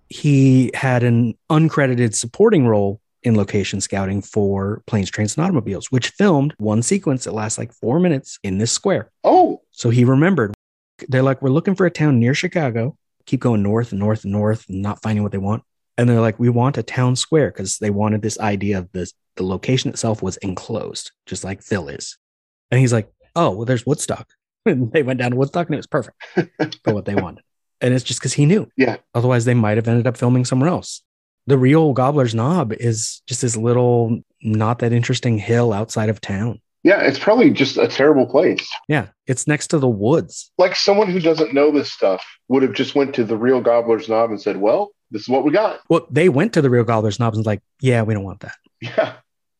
[0.08, 6.08] He had an uncredited supporting role in location scouting for Planes, Trains, and Automobiles, which
[6.10, 9.10] filmed one sequence that lasts like four minutes in this square.
[9.22, 10.54] Oh, So he remembered.
[11.08, 12.96] They're like, we're looking for a town near Chicago.
[13.26, 15.62] Keep going north and north and north and not finding what they want.
[15.96, 19.12] And they're like, we want a town square because they wanted this idea of this.
[19.36, 22.18] The location itself was enclosed, just like Phil is.
[22.72, 24.28] And he's like, oh, well, there's Woodstock.
[24.66, 26.16] And they went down to Woodstock and it was perfect
[26.84, 27.42] for what they wanted.
[27.80, 28.68] And it's just because he knew.
[28.76, 28.98] Yeah.
[29.12, 31.02] Otherwise, they might have ended up filming somewhere else.
[31.48, 36.60] The real Gobbler's Knob is just this little, not that interesting hill outside of town.
[36.84, 37.00] yeah.
[37.00, 38.64] It's probably just a terrible place.
[38.86, 39.08] Yeah.
[39.26, 40.52] It's next to the woods.
[40.58, 44.08] Like someone who doesn't know this stuff would have just went to the real Gobbler's
[44.08, 45.80] Knob and said, well, this is what we got.
[45.90, 48.40] Well, they went to the real Gobbler's Knob and was like, yeah, we don't want
[48.40, 48.54] that.
[48.80, 49.14] Yeah.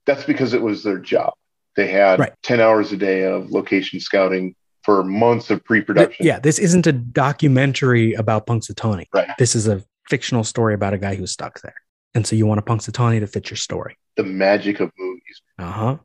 [0.06, 1.32] That's because it was their job.
[1.76, 2.32] They had Right.
[2.42, 4.54] 10 hours a day of location scouting
[4.84, 6.26] for months of pre production.
[6.26, 9.06] Yeah, this isn't a documentary about Punxsutawney.
[9.14, 9.30] Right.
[9.38, 11.74] This is a fictional story about a guy who's stuck there.
[12.14, 13.96] And so you want a Punxsutawney to fit your story.
[14.16, 15.42] The magic of movies.
[15.58, 15.96] Uh huh.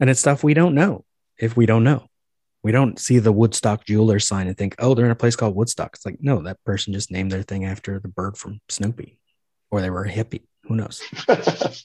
[0.00, 1.04] And it's stuff we don't know
[1.38, 2.06] if we don't know.
[2.64, 5.56] We don't see the Woodstock jeweler sign and think, oh, they're in a place called
[5.56, 5.90] Woodstock.
[5.94, 9.18] It's like, no, that person just named their thing after the bird from Snoopy
[9.70, 10.44] or they were a hippie.
[10.64, 11.02] Who knows?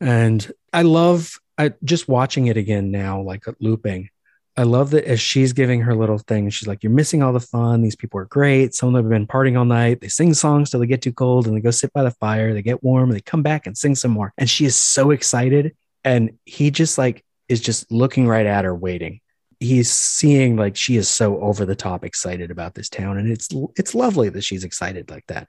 [0.00, 4.08] And I love I, just watching it again now, like uh, looping.
[4.56, 7.40] I love that as she's giving her little thing, she's like, You're missing all the
[7.40, 7.82] fun.
[7.82, 8.74] These people are great.
[8.74, 10.00] Some of them have been partying all night.
[10.00, 12.54] They sing songs till they get too cold and they go sit by the fire.
[12.54, 14.32] They get warm and they come back and sing some more.
[14.38, 15.76] And she is so excited.
[16.02, 19.20] And he just like is just looking right at her, waiting.
[19.60, 23.18] He's seeing like she is so over the top excited about this town.
[23.18, 25.48] And it's it's lovely that she's excited like that.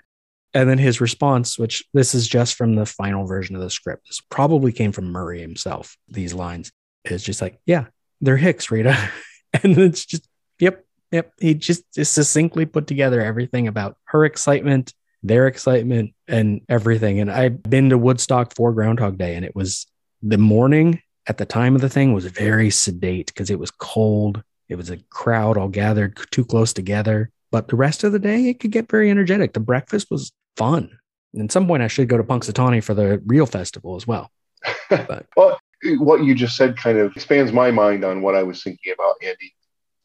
[0.53, 4.07] And then his response, which this is just from the final version of the script,
[4.07, 5.95] this probably came from Murray himself.
[6.09, 6.71] These lines
[7.05, 7.85] is just like, yeah,
[8.19, 8.97] they're Hicks, Rita.
[9.63, 10.27] and it's just,
[10.59, 11.31] yep, yep.
[11.39, 14.93] He just, just succinctly put together everything about her excitement,
[15.23, 17.21] their excitement, and everything.
[17.21, 19.87] And I've been to Woodstock for Groundhog Day, and it was
[20.21, 24.43] the morning at the time of the thing was very sedate because it was cold.
[24.69, 27.31] It was a crowd all gathered too close together.
[27.51, 29.53] But the rest of the day, it could get very energetic.
[29.53, 30.97] The breakfast was fun.
[31.33, 34.31] And at some point, I should go to Punxsutawney for the real festival as well.
[34.89, 35.57] But Well,
[35.97, 39.15] what you just said kind of expands my mind on what I was thinking about,
[39.23, 39.53] Andy.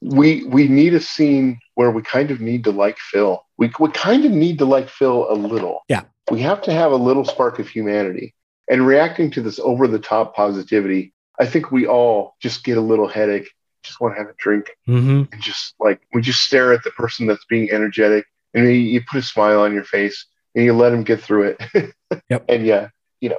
[0.01, 3.45] We we need a scene where we kind of need to like Phil.
[3.57, 5.81] We we kind of need to like Phil a little.
[5.89, 6.03] Yeah.
[6.31, 8.35] We have to have a little spark of humanity.
[8.71, 12.81] And reacting to this over the top positivity, I think we all just get a
[12.81, 13.49] little headache,
[13.83, 15.33] just want to have a drink Mhm.
[15.33, 18.25] and just like we just stare at the person that's being energetic
[18.55, 20.27] and you put a smile on your face
[20.57, 21.93] and you let him get through it.
[22.31, 22.45] Yep.
[22.49, 22.89] And yeah,
[23.21, 23.39] you know,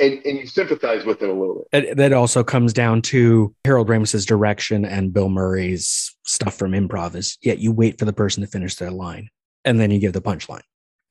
[0.00, 1.84] and, and you sympathize with it a little bit.
[1.84, 7.14] It- that also comes down to Harold Ramis's direction and Bill Murray's stuff from improv
[7.14, 9.28] is yeah, you wait for the person to finish their line
[9.66, 10.62] and then you give the punchline.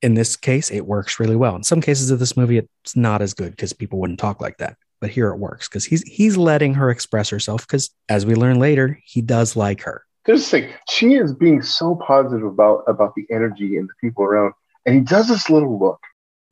[0.02, 1.54] In this case, it works really well.
[1.54, 4.58] In some cases of this movie, it's not as good because people wouldn't talk like
[4.58, 4.76] that.
[5.00, 8.58] But here it works because he's he's letting her express herself because as we learn
[8.58, 10.02] later, he does like her.
[10.24, 14.54] The thing: she is being so positive about about the energy and the people around,
[14.86, 16.00] and he does this little look.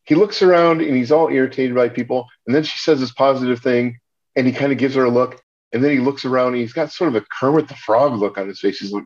[0.05, 3.61] He looks around and he's all irritated by people, and then she says this positive
[3.61, 3.99] thing,
[4.37, 5.41] and he kind of gives her a look,
[5.75, 8.39] and then he looks around and he's got sort of a Kermit the Frog look
[8.39, 8.79] on his face.
[8.79, 9.05] He's like,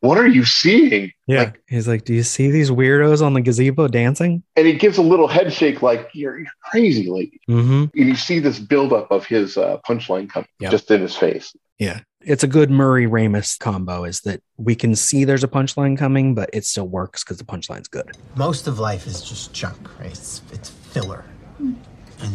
[0.00, 1.52] "What are you seeing?" Yeah.
[1.68, 4.42] he's like, Do you see these weirdos on the gazebo dancing?
[4.56, 7.84] And he gives a little head shake, like, "You're, you're crazy, lady." Mm-hmm.
[7.98, 10.70] And you see this buildup of his uh, punchline coming Yep.
[10.70, 11.54] just in his face.
[11.78, 12.00] Yeah.
[12.20, 16.34] It's a good Murray Ramis combo, is that we can see there's a punchline coming,
[16.34, 18.16] but it still works because the punchline's good.
[18.34, 20.10] Most of life is just junk, right?
[20.10, 21.24] It's, it's filler.
[21.58, 21.76] And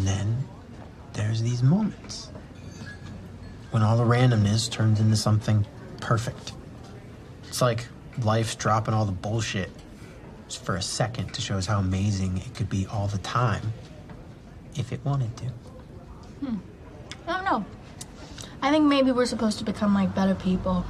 [0.06, 0.38] then
[1.14, 2.29] there's these moments
[3.72, 5.66] when all the randomness turns into something
[6.02, 6.54] perfect.
[7.48, 7.88] It's like
[8.24, 9.70] life's dropping all the bullshit
[10.48, 13.74] just for a second to show us how amazing it could be all the time
[14.76, 15.46] if it wanted to.
[16.46, 16.58] Hmm.
[17.28, 17.66] I don't know.
[18.62, 20.86] I think maybe we're supposed to become like better people.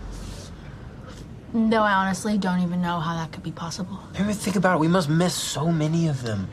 [1.54, 4.00] Though I honestly don't even know how that could be possible.
[4.16, 4.80] Ever think about it?
[4.80, 6.48] We must miss so many of them.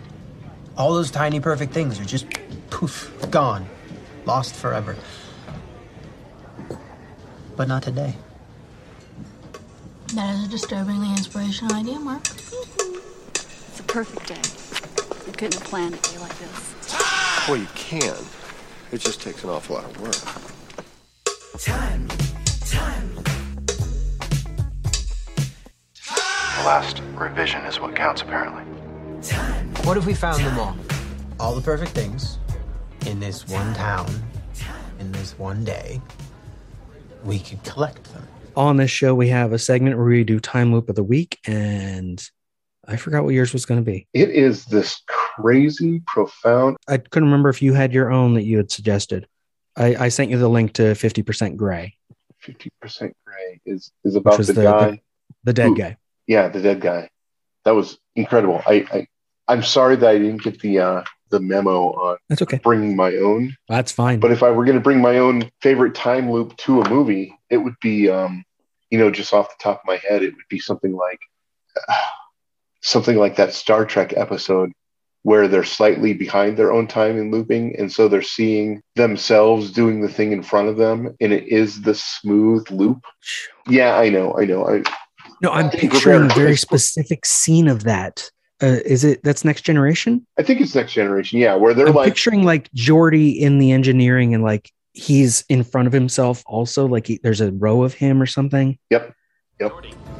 [0.76, 2.26] All those tiny perfect things are just
[2.70, 3.66] poof, gone,
[4.24, 4.96] lost forever.
[7.56, 8.14] But not today.
[10.14, 12.20] That is a disturbingly inspirational idea, Mark.
[12.28, 15.26] It's a perfect day.
[15.26, 17.46] You couldn't have planned a day like this.
[17.48, 18.14] Well, you can.
[18.92, 20.16] It just takes an awful lot of work.
[21.58, 22.06] Time,
[22.60, 23.14] time.
[25.94, 28.64] The last revision is what counts, apparently.
[29.84, 30.76] What if we found them all?
[31.40, 32.38] All the perfect things
[33.06, 34.06] in this one town,
[34.98, 36.00] in this one day.
[37.26, 38.26] We could collect them.
[38.56, 41.38] On this show, we have a segment where we do time loop of the week,
[41.46, 42.22] and
[42.86, 44.06] I forgot what yours was going to be.
[44.14, 46.76] It is this crazy, profound.
[46.88, 49.26] I couldn't remember if you had your own that you had suggested.
[49.76, 51.96] I, I sent you the link to 50% Gray.
[52.44, 54.90] 50% Gray is, is about was the, the- guy.
[54.92, 54.98] the-
[55.44, 55.96] the dead who- guy.
[56.26, 57.10] Yeah, the dead guy.
[57.64, 58.62] That was incredible.
[58.66, 59.06] I, I
[59.48, 62.60] I'm sorry that I didn't get the uh, the memo on That's okay.
[62.62, 63.56] bringing my own.
[63.68, 64.20] That's fine.
[64.20, 67.34] But if I were going to bring my own favorite time loop to a movie,
[67.50, 68.44] it would be, um,
[68.90, 71.20] you know, just off the top of my head, it would be something like
[72.82, 74.72] something like that Star Trek episode
[75.26, 80.00] where they're slightly behind their own time in looping, and so they're seeing themselves doing
[80.00, 83.04] the thing in front of them, and it is the smooth loop.
[83.66, 84.64] Yeah, I know, I know.
[84.68, 84.84] I,
[85.42, 88.30] No, I'm picturing a very specific scene of that.
[88.62, 90.26] Uh, is it that's next generation?
[90.38, 91.38] I think it's Next Generation.
[91.38, 95.62] Yeah, where they're I'm like, picturing like Geordi in the engineering and like he's in
[95.62, 98.78] front of himself also, like he, there's a row of him or something.
[98.90, 99.14] Yep.
[99.60, 99.72] Yep.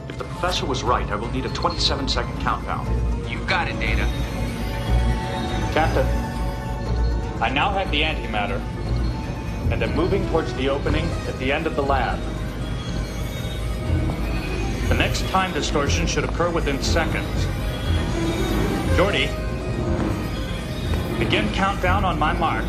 [0.09, 2.87] If the professor was right, I will need a 27 second countdown.
[3.29, 4.05] You got it, Data.
[5.73, 6.07] Captain,
[7.43, 8.61] I now have the antimatter
[9.73, 12.19] and am moving towards the opening at the end of the lab.
[14.89, 17.47] The next time distortion should occur within seconds.
[18.97, 19.29] Geordi,
[21.19, 22.65] begin countdown on my mark.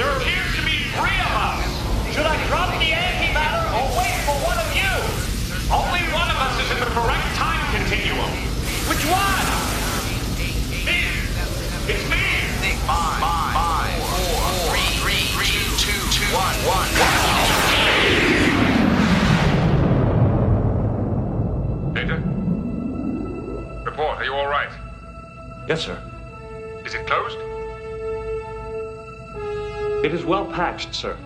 [0.00, 2.14] There appears to be three of us.
[2.14, 4.88] Should I drop the antimatter or wait for one of you?
[5.70, 7.39] Only one of us is in the correct.
[8.90, 9.46] Which one?
[10.36, 10.50] Me.
[11.86, 12.26] It's me.
[12.88, 13.22] Five,
[13.54, 14.90] five, four, three,
[15.30, 16.90] three, two, two, one, one.
[21.94, 22.16] Data?
[23.84, 24.72] Report, are you all right?
[25.68, 25.96] Yes, sir.
[26.84, 27.38] Is it closed?
[30.04, 31.16] It is well patched, sir.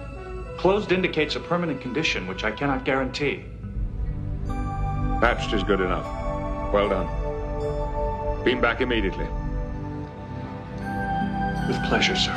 [0.59, 3.43] Closed indicates a permanent condition, which I cannot guarantee.
[4.47, 6.05] Patched is good enough.
[6.71, 7.24] Well done.
[8.45, 9.27] Beam back immediately.
[11.67, 12.33] With pleasure, sir.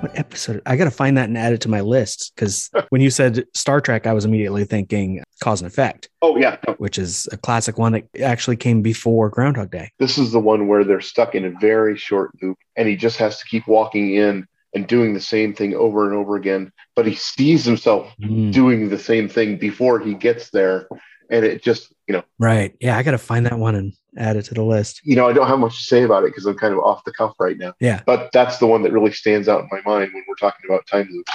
[0.00, 0.62] What episode?
[0.66, 3.44] I got to find that and add it to my list because when you said
[3.54, 7.78] Star Trek, I was immediately thinking Cause and Effect, oh yeah, which is a classic
[7.78, 9.90] one that actually came before Groundhog Day.
[9.98, 13.16] this is the one where they're stuck in a very short loop, and he just
[13.18, 16.70] has to keep walking in and doing the same thing over and over again.
[16.96, 18.52] But he sees himself Mm.
[18.52, 20.88] doing the same thing before he gets there,
[21.30, 22.74] and it just, you know, Right.
[22.80, 25.00] Yeah, I got to find that one and add it to the list.
[25.04, 27.04] you know, I don't have much to say about it because I'm kind of off
[27.04, 27.74] the cuff right now.
[27.80, 28.02] Yeah.
[28.06, 30.86] But that's the one that really stands out in my mind when we're talking about
[30.86, 31.32] time loops.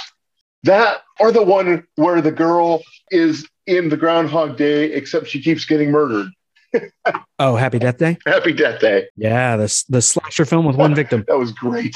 [0.64, 5.64] That or the one where the girl is in the Groundhog Day, except she keeps
[5.64, 6.28] getting murdered.
[7.38, 8.16] Oh, Happy Death Day.
[8.26, 9.06] Happy Death Day.
[9.16, 11.24] Yeah, the the slasher film with one victim.
[11.28, 11.94] That was great.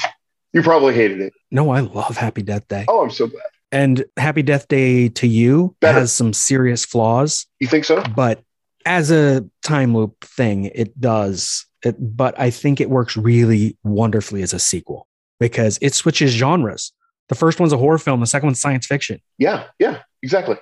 [0.53, 1.33] You probably hated it.
[1.51, 2.85] No, I love Happy Death Day.
[2.87, 3.43] Oh, I'm so glad.
[3.71, 5.99] And Happy Death Day to You Better.
[5.99, 8.01] has some serious flaws, You think so?
[8.15, 8.41] but
[8.85, 11.65] as a time loop thing, it does.
[11.85, 15.07] It, but I think it works really wonderfully as a sequel
[15.39, 16.91] because it switches genres.
[17.29, 19.19] The first one's a horror film, the second one's science fiction.
[19.37, 20.57] Yeah, yeah, exactly.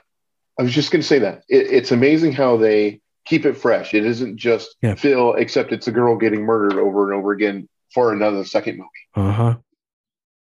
[0.60, 1.44] I was just going to say that.
[1.48, 3.94] It, it's amazing how they keep it fresh.
[3.94, 4.96] It isn't just Yeah.
[4.96, 8.90] Phil, except it's a girl getting murdered over and over again for another second movie.
[9.16, 9.56] Uh huh.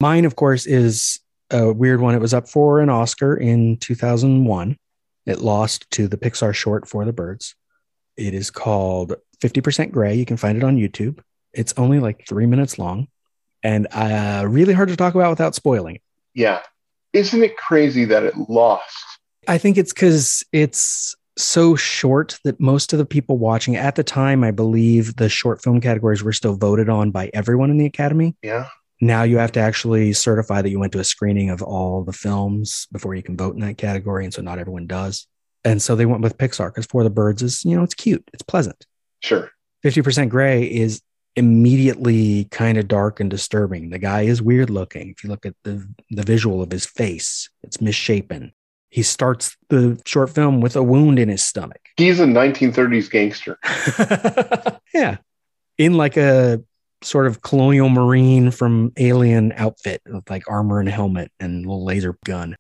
[0.02, 1.20] Mine, of course, is
[1.52, 2.16] a weird one.
[2.16, 4.78] It was up for an Oscar in 2001.
[5.26, 7.56] It lost to the Pixar short for the birds.
[8.18, 10.16] It is called 50% Gray.
[10.16, 11.20] You can find it on YouTube.
[11.54, 13.08] It's only like three minutes long
[13.64, 16.02] and uh, really hard to talk about without spoiling it.
[16.34, 16.62] Yeah.
[17.14, 19.06] Isn't it crazy that it lost?
[19.48, 24.04] I think it's because it's so short that most of the people watching at the
[24.04, 27.86] time, I believe the short film categories were still voted on by everyone in the
[27.86, 28.36] Academy.
[28.44, 28.68] Yeah.
[29.02, 32.14] Now you have to actually certify that you went to a screening of all the
[32.14, 34.26] films before you can vote in that category.
[34.26, 35.28] And so not everyone does.
[35.64, 38.24] And so they went with Pixar because For the Birds is, you know, it's cute,
[38.34, 38.86] it's pleasant.
[39.22, 39.52] Sure.
[39.84, 41.02] 50% Gray is
[41.36, 43.90] immediately kind of dark and disturbing.
[43.90, 45.10] The guy is weird looking.
[45.12, 48.52] If you look at the, the visual of his face, it's misshapen.
[48.90, 51.82] He starts the short film with a wound in his stomach.
[51.96, 53.60] He's a 1930s gangster.
[54.94, 55.18] Yeah.
[55.78, 56.64] In like a
[57.02, 62.18] sort of colonial marine from alien outfit with like armor and helmet and little laser
[62.26, 62.56] gun.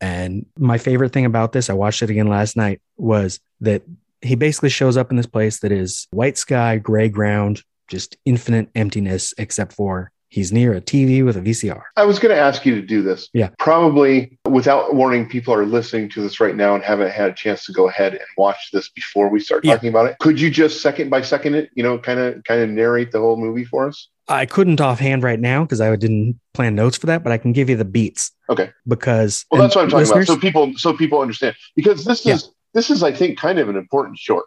[0.00, 3.82] And my favorite thing about this, I watched it again last night, was that
[4.20, 8.68] he basically shows up in this place that is white sky, gray ground, just infinite
[8.74, 11.82] emptiness, except for he's near a TV with a VCR.
[11.96, 13.28] I was going to ask you to do this.
[13.32, 13.50] Yeah.
[13.58, 17.64] Probably without warning, people are listening to this right now and haven't had a chance
[17.66, 19.74] to go ahead and watch this before we start Yeah.
[19.74, 20.16] talking about it.
[20.20, 23.18] Could you just second by second it, you know, kind of kind of narrate the
[23.18, 24.08] whole movie for us?
[24.28, 27.52] I couldn't offhand right now because I didn't plan notes for that, but I can
[27.52, 28.70] give you the beats Okay.
[28.86, 30.26] because Well, that's what I'm talking about.
[30.26, 33.76] So people, so people understand because this is this is, I think, kind of an
[33.76, 34.46] important short,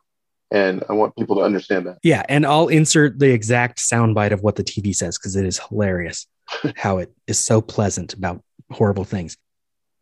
[0.51, 1.97] and I want people to understand that.
[2.01, 5.59] Yeah, and I'll insert the exact soundbite of what the TV says because it is
[5.59, 6.27] hilarious
[6.75, 8.41] how it is so pleasant about
[8.71, 9.37] horrible things.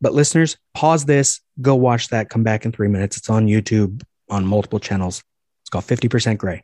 [0.05, 3.17] But listeners, pause this, go watch that, come back in three minutes.
[3.17, 5.23] It's on YouTube on multiple channels.
[5.63, 6.63] It's called 50% Gray.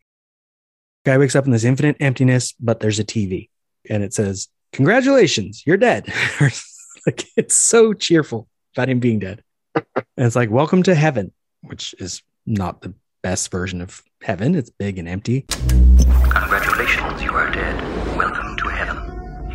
[1.07, 3.49] Guy wakes up in this infinite emptiness, but there's a TV
[3.89, 6.05] and it says, Congratulations, you're dead.
[7.07, 9.41] like it's so cheerful about him being dead.
[9.75, 14.53] and it's like, Welcome to heaven, which is not the best version of heaven.
[14.53, 15.47] It's big and empty.
[15.49, 18.15] Congratulations, you are dead.
[18.15, 19.00] Welcome to heaven.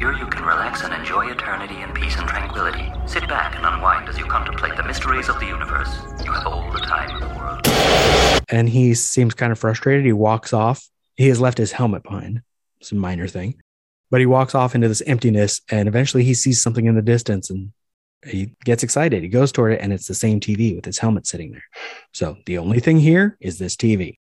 [0.06, 2.92] Here you can relax and enjoy eternity in peace and tranquility.
[3.06, 5.92] Sit back and unwind as you contemplate the mysteries of the universe.
[6.24, 7.66] You have all the time in the world.
[8.48, 10.04] and he seems kind of frustrated.
[10.04, 10.88] He walks off.
[11.16, 12.42] He has left his helmet behind.
[12.80, 13.60] It's a minor thing,
[14.08, 17.50] but he walks off into this emptiness, and eventually he sees something in the distance,
[17.50, 17.72] and
[18.24, 19.24] he gets excited.
[19.24, 21.64] He goes toward it, and it's the same TV with his helmet sitting there.
[22.14, 24.18] So the only thing here is this TV.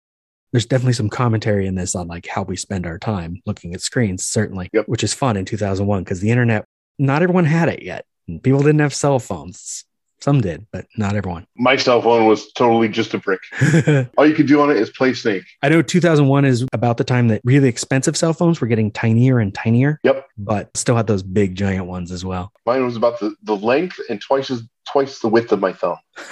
[0.55, 3.81] There's definitely some commentary in this on like how we spend our time looking at
[3.81, 6.63] screens, certainly, which is fun in 2001 because the internet,
[6.97, 8.05] not everyone had it yet.
[8.41, 9.83] People didn't have cell phones.
[10.21, 11.45] Some did, but not everyone.
[11.57, 13.41] My cell phone was totally just a brick.
[14.17, 15.43] All you could do on it is play Snake.
[15.61, 19.39] I know 2001 is about the time that really expensive cell phones were getting tinier
[19.39, 19.99] and tinier.
[20.03, 20.25] Yep.
[20.37, 22.53] But still had those big giant ones as well.
[22.65, 25.97] Mine was about the, the length and twice as twice the width of my thumb.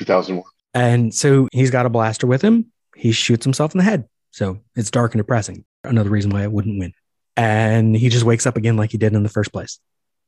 [0.00, 0.42] 2001.
[0.74, 2.72] And so he's got a blaster with him.
[2.96, 4.08] He shoots himself in the head.
[4.30, 5.64] So it's dark and depressing.
[5.84, 6.92] Another reason why it wouldn't win.
[7.36, 9.78] And he just wakes up again like he did in the first place.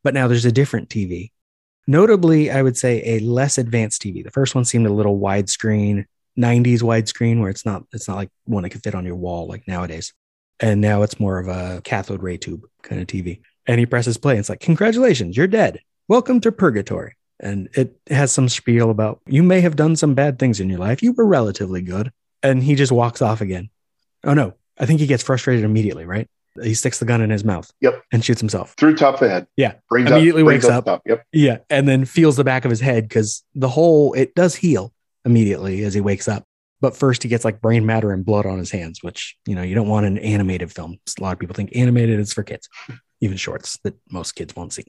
[0.02, 1.30] But now there's a different TV.
[1.86, 4.22] Notably, I would say a less advanced TV.
[4.22, 6.04] The first one seemed a little widescreen,
[6.38, 9.46] 90s widescreen, where it's not it's not like one that could fit on your wall
[9.48, 10.12] like nowadays.
[10.60, 13.40] And now it's more of a cathode ray tube kind of TV.
[13.66, 14.34] And he presses play.
[14.34, 15.80] And it's like, congratulations, you're dead.
[16.08, 17.16] Welcome to purgatory.
[17.40, 20.78] And it has some spiel about you may have done some bad things in your
[20.78, 21.02] life.
[21.02, 22.12] You were relatively good.
[22.42, 23.70] And he just walks off again.
[24.24, 26.28] Oh no, I think he gets frustrated immediately, right?
[26.62, 27.70] He sticks the gun in his mouth.
[27.80, 28.02] Yep.
[28.12, 28.74] And shoots himself.
[28.76, 29.46] Through top of the head.
[29.56, 29.74] Yeah.
[29.88, 31.02] Brings up- immediately brings wakes up up.
[31.06, 31.24] Yep.
[31.32, 31.58] Yeah.
[31.70, 34.92] And then feels the back of his head because the hole, it does heal
[35.24, 36.44] immediately as he wakes up.
[36.80, 39.62] But first he gets like brain matter and blood on his hands, which, you know,
[39.62, 40.98] you don't want an animated film.
[41.18, 42.68] A lot of people think animated is for kids,
[43.20, 44.84] even shorts that most kids won't see.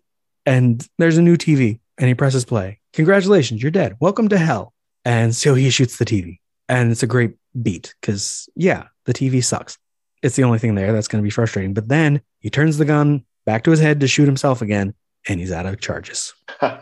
[0.45, 2.79] And there's a new TV and he presses play.
[2.93, 3.95] Congratulations, you're dead.
[4.01, 4.73] Welcome to hell.
[5.05, 6.39] And so he shoots the TV.
[6.73, 9.77] And it's a great beat because, yeah, the TV sucks.
[10.23, 11.75] It's the only thing there that's going to be frustrating.
[11.75, 14.95] But then he turns the gun back to his head to shoot himself again
[15.27, 16.33] and he's out of charges.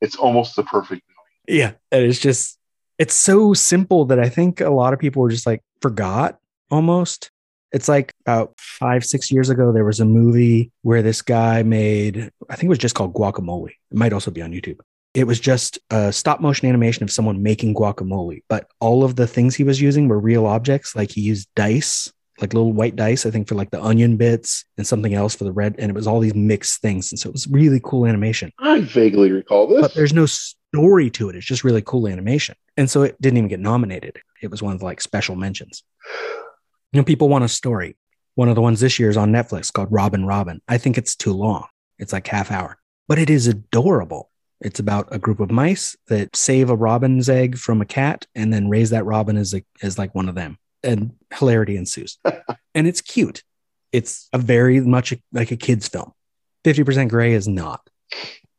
[0.00, 1.02] It's almost the perfect
[1.48, 1.72] Yeah.
[1.90, 2.56] And it's just,
[2.98, 6.38] it's so simple that I think a lot of people were just like forgot
[6.70, 7.32] almost.
[7.72, 12.30] It's like about five, six years ago, there was a movie where this guy made,
[12.48, 13.70] I think it was just called Guacamole.
[13.90, 14.78] It might also be on YouTube.
[15.18, 19.26] It was just a stop motion animation of someone making guacamole, but all of the
[19.26, 20.94] things he was using were real objects.
[20.94, 24.64] Like he used dice, like little white dice, I think for like the onion bits
[24.76, 25.74] and something else for the red.
[25.76, 27.10] And it was all these mixed things.
[27.10, 28.52] And so it was really cool animation.
[28.60, 29.80] I vaguely recall this.
[29.80, 31.34] But there's no story to it.
[31.34, 32.54] It's just really cool animation.
[32.76, 34.20] And so it didn't even get nominated.
[34.40, 35.82] It was one of the like special mentions.
[36.92, 37.96] You know, people want a story.
[38.36, 40.62] One of the ones this year is on Netflix called Robin Robin.
[40.68, 41.66] I think it's too long.
[41.98, 44.30] It's like half hour, but it is adorable.
[44.60, 48.52] It's about a group of mice that save a robin's egg from a cat and
[48.52, 50.58] then raise that robin as a, as like one of them.
[50.82, 52.18] And hilarity ensues.
[52.74, 53.42] and it's cute.
[53.92, 56.12] It's a very much like a kid's film.
[56.64, 57.88] 50% gray is not.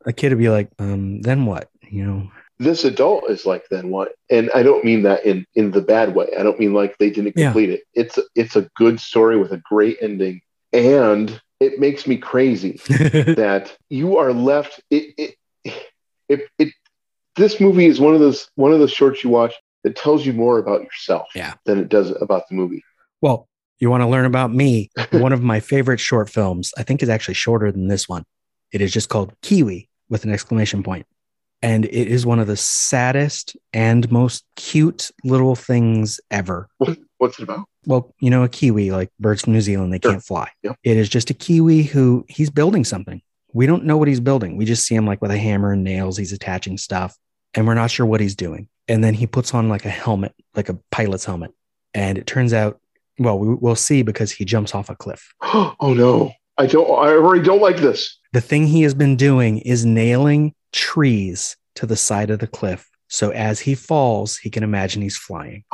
[0.06, 1.70] A kid would be like, um, then what?
[1.90, 5.72] You know, this adult is like then what and i don't mean that in in
[5.72, 7.46] the bad way i don't mean like they didn't Yeah.
[7.48, 10.42] complete it it's it's a good story with a great ending
[10.74, 15.36] and it makes me crazy that you are left it it,
[16.30, 16.70] it it
[17.36, 19.54] this movie is one of those one of those shorts you watch
[19.84, 21.54] that tells you more about yourself Yeah.
[21.66, 22.84] than it does about the movie
[23.22, 23.48] Well,
[23.80, 24.90] you want to learn about me?
[25.12, 28.24] one of my favorite short films, I think, is actually shorter than this one.
[28.74, 31.06] It is just called Kiwi with an exclamation point.
[31.62, 36.68] And it is one of the saddest and most cute little things ever.
[37.18, 40.24] what's it about Well, you know, a Kiwi, like birds from New Zealand, they can't
[40.24, 40.50] fly.
[40.64, 40.76] Yep.
[40.84, 43.22] It is just a Kiwi who he's building something.
[43.54, 44.58] We don't know what he's building.
[44.58, 46.18] We just see him like with a hammer and nails.
[46.18, 47.18] He's attaching stuff
[47.54, 48.68] and we're not sure what he's doing.
[48.88, 51.52] And then he puts on like a helmet, like a pilot's helmet.
[51.94, 52.80] And it turns out,
[53.18, 55.34] well, we, we'll see because he jumps off a cliff.
[55.42, 59.60] oh no i don't i already don't like this The thing he has been doing
[59.60, 62.88] is nailing trees to the side of the cliff.
[63.08, 65.64] So as he falls, he can imagine he's flying.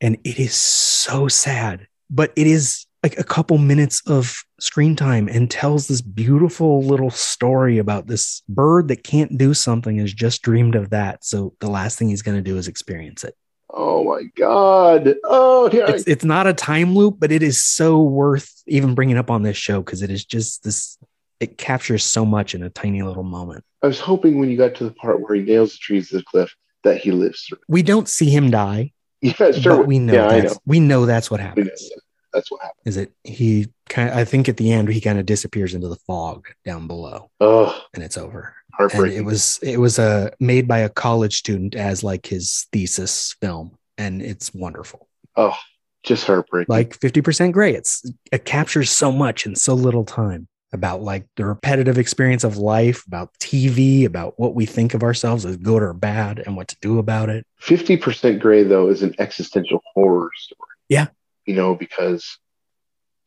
[0.00, 5.28] And it is so sad, but it is like a couple minutes of screen time
[5.28, 10.40] and tells this beautiful little story about this bird that can't do something has just
[10.42, 11.22] dreamed of that.
[11.22, 13.36] So the last thing he's going to do is experience it.
[13.70, 18.02] oh my god oh yeah It's, it's not a time loop, but it is so
[18.02, 20.96] worth even bringing up on this show because it is just this,
[21.40, 23.64] it captures so much in a tiny little moment.
[23.82, 26.16] I was hoping when you got to the part where he nails the trees to
[26.18, 27.58] the cliff that he lives through.
[27.68, 28.92] We don't see him die.
[29.20, 29.78] Yeah, sure.
[29.78, 30.60] But we know Yeah, I that's, know.
[30.66, 31.90] we know that's what happens.
[32.34, 32.38] That.
[32.38, 32.80] That's what happened.
[32.84, 35.96] Is it he kind I think at the end he kind of disappears into the
[36.06, 38.54] fog down below Oh, and it's over.
[38.78, 43.36] And it was it was uh, made by a college student as like his thesis
[43.40, 45.08] film and it's wonderful.
[45.36, 45.56] oh,
[46.02, 46.66] just heartbreaking.
[46.68, 47.74] Like 50% gray.
[47.74, 52.56] It's it captures so much in so little time about like the repetitive experience of
[52.56, 56.66] life, about TV, about what we think of ourselves as good or bad and what
[56.66, 57.46] to do about it.
[57.60, 60.68] Fifty percent gray though is an existential horror story.
[60.88, 61.06] Yeah.
[61.46, 62.38] You know, because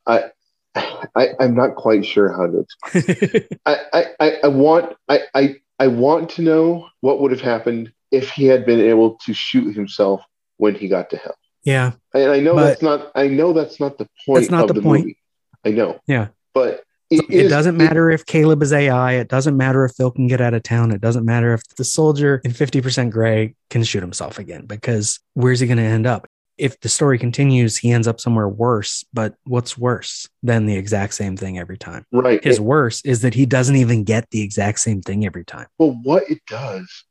[0.06, 0.32] I,
[0.76, 3.48] I I'm not quite sure how to explain.
[3.66, 8.30] I, I, I, want I, I I want to know what would have happened if
[8.32, 10.22] he had been able to shoot himself
[10.58, 11.36] when he got to hell.
[11.64, 11.92] Yeah.
[12.14, 14.74] And I know that's not I know that's not the point That's not of the
[14.76, 15.02] the, point.
[15.06, 15.18] movie.
[15.66, 16.00] I know.
[16.08, 16.30] Yeah.
[16.54, 19.14] But it, is- it doesn't matter if Caleb is AI.
[19.14, 20.92] It doesn't matter if Phil can get out of town.
[20.92, 25.60] It doesn't matter if the soldier in 50% gray can shoot himself again, because where's
[25.60, 26.27] he going to end up?
[26.58, 29.06] If the story continues, he ends up somewhere worse.
[29.14, 32.06] But what's worse than the exact same thing every time?
[32.12, 32.44] Right.
[32.44, 35.68] His worse is that he doesn't even get the exact same thing every time.
[35.78, 37.04] Well, what it does,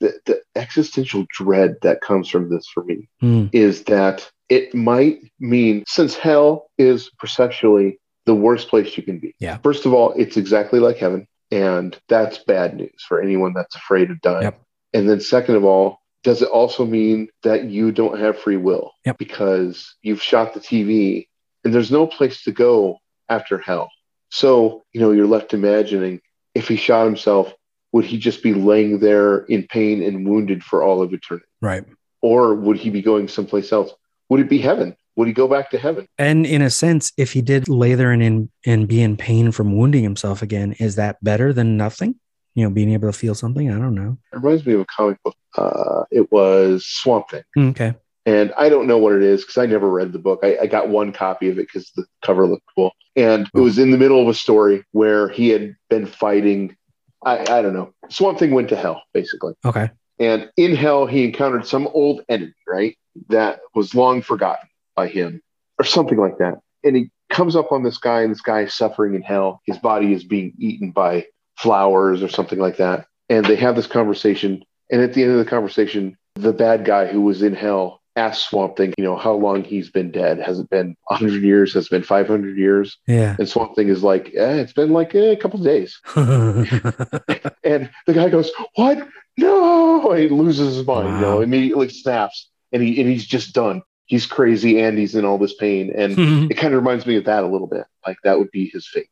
[0.00, 3.46] the, the existential dread that comes from this for me Hmm.
[3.52, 9.34] is that it might mean since hell is perceptually the worst place you can be.
[9.38, 9.58] Yeah.
[9.62, 14.10] First of all, it's exactly like heaven, and that's bad news for anyone that's afraid
[14.10, 14.42] of dying.
[14.42, 14.60] Yep.
[14.92, 18.92] And then, second of all, does it also mean that you don't have free will
[19.06, 19.18] Yep.
[19.18, 21.28] because you've shot the TV
[21.64, 22.98] and there's no place to go
[23.28, 23.90] after hell?
[24.30, 26.20] So, you know, you're left imagining
[26.54, 27.52] if he shot himself,
[27.92, 31.46] would he just be laying there in pain and wounded for all of eternity?
[31.60, 31.84] Right.
[32.20, 33.92] Or would he be going someplace else?
[34.28, 34.96] Would it be heaven?
[35.16, 36.06] Would he go back to heaven?
[36.18, 39.50] And in a sense, if he did lay there and in and be in pain
[39.50, 42.14] from wounding himself again, is that better than nothing?
[42.54, 43.70] You know, being able to feel something.
[43.70, 44.18] I don't know.
[44.32, 45.36] It reminds me of a comic book.
[45.56, 47.42] Uh, it was Swamp Thing.
[47.70, 47.94] Okay.
[48.26, 50.40] And I don't know what it is because I never read the book.
[50.42, 52.92] I, I got one copy of it because the cover looked cool.
[53.16, 56.76] And it was in the middle of a story where he had been fighting.
[57.24, 57.92] I, I don't know.
[58.08, 59.54] Swamp Thing went to hell, basically.
[59.64, 59.90] Okay.
[60.18, 62.96] And in hell, he encountered some old enemy, right?
[63.30, 65.40] That was long forgotten by him
[65.78, 66.58] or something like that.
[66.84, 69.62] And he comes up on this guy, and this guy is suffering in hell.
[69.64, 71.26] His body is being eaten by
[71.62, 73.06] flowers or something like that.
[73.28, 74.64] And they have this conversation.
[74.90, 78.48] And at the end of the conversation, the bad guy who was in hell asks
[78.48, 80.40] Swamp Thing, you know, how long he's been dead.
[80.40, 81.74] Has it been 100 years?
[81.74, 82.98] Has it been 500 years?
[83.06, 83.36] Yeah.
[83.38, 86.00] And Swamp Thing is like, eh, it's been like eh, a couple of days.
[87.62, 89.06] And the guy goes, "What?
[89.36, 91.14] No!" And he loses his mind.
[91.14, 93.82] You know, immediately snaps, and he and he's just done.
[94.06, 96.18] He's crazy, and he's in all this pain, and
[96.50, 97.84] it kind of reminds me of that a little bit.
[98.06, 99.10] Like that would be his fate,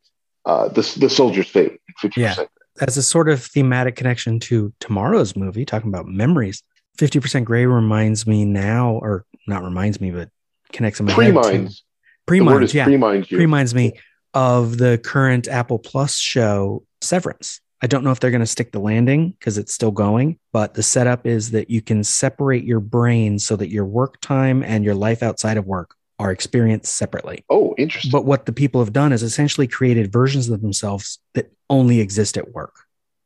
[0.49, 2.35] uh, the the soldier's fate, fifty Yeah.
[2.81, 6.63] As a sort of thematic connection to tomorrow's movie, talking about memories,
[6.97, 10.31] 50% Gray reminds me now, or not reminds me, but
[10.73, 11.85] connects in my Pre-minds.
[12.27, 12.85] Pre-minds, yeah.
[12.85, 13.33] pre-minds.
[13.33, 13.95] Reminds me
[14.33, 17.61] of the current Apple Plus show, Severance.
[17.83, 20.75] I don't know if they're going to stick the landing because it's still going, but
[20.75, 24.85] the setup is that you can separate your brain so that your work time and
[24.85, 27.45] your life outside of work are experienced separately.
[27.49, 28.11] Oh, interesting.
[28.11, 32.37] But what the people have done is essentially created versions of themselves that only exist
[32.37, 32.75] at work.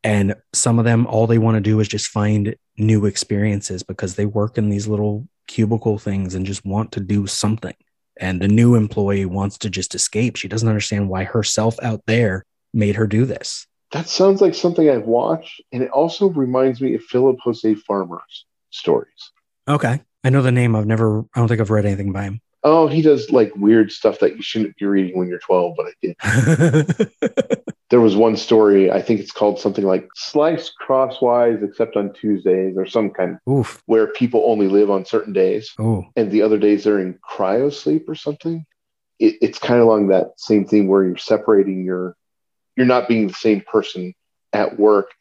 [0.03, 4.15] And some of them, all they want to do is just find new experiences because
[4.15, 7.75] they work in these little cubicle things and just want to do something.
[8.19, 10.35] And the new employee wants to just escape.
[10.35, 13.65] She doesn't understand why herself out there made her do this.
[13.91, 18.45] That sounds like something I've watched, and it also reminds me of Philip Jose Farmer's
[18.71, 19.31] stories.
[19.67, 20.01] Okay.
[20.23, 20.75] I know the name.
[20.75, 22.41] I've never, I don't think I've read anything by him.
[22.63, 25.87] Oh, he does like weird stuff that you shouldn't be reading when you're 12, but
[25.87, 27.73] I did.
[27.89, 32.75] there was one story, I think it's called something like Slice Crosswise Except on Tuesdays
[32.77, 33.83] or some kind Oof.
[33.85, 37.71] where people only live on certain days Oh, and the other days they're in cryo
[37.71, 38.65] sleep or something.
[39.19, 42.15] It, it's kind of along that same thing where you're separating your,
[42.75, 44.15] you're not being the same person
[44.53, 45.11] at work.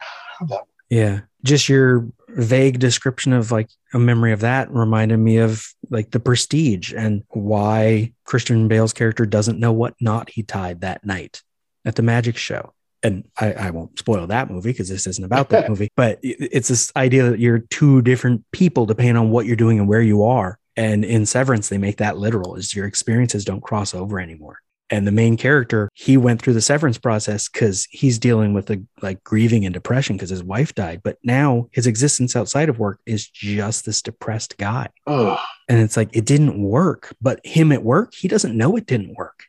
[0.88, 1.20] Yeah.
[1.42, 6.20] Just your vague description of like a memory of that reminded me of like the
[6.20, 11.42] prestige and why Christian Bale's character doesn't know what knot he tied that night
[11.84, 12.72] at the magic show.
[13.02, 16.68] And I, I won't spoil that movie because this isn't about that movie, but it's
[16.68, 20.22] this idea that you're two different people depending on what you're doing and where you
[20.22, 20.58] are.
[20.76, 24.60] And in Severance, they make that literal is your experiences don't cross over anymore.
[24.92, 28.84] And the main character, he went through the severance process because he's dealing with the
[29.00, 31.00] like grieving and depression because his wife died.
[31.02, 34.90] But now his existence outside of work is just this depressed guy.
[35.06, 38.84] Oh, And it's like it didn't work, but him at work, he doesn't know it
[38.86, 39.44] didn't work.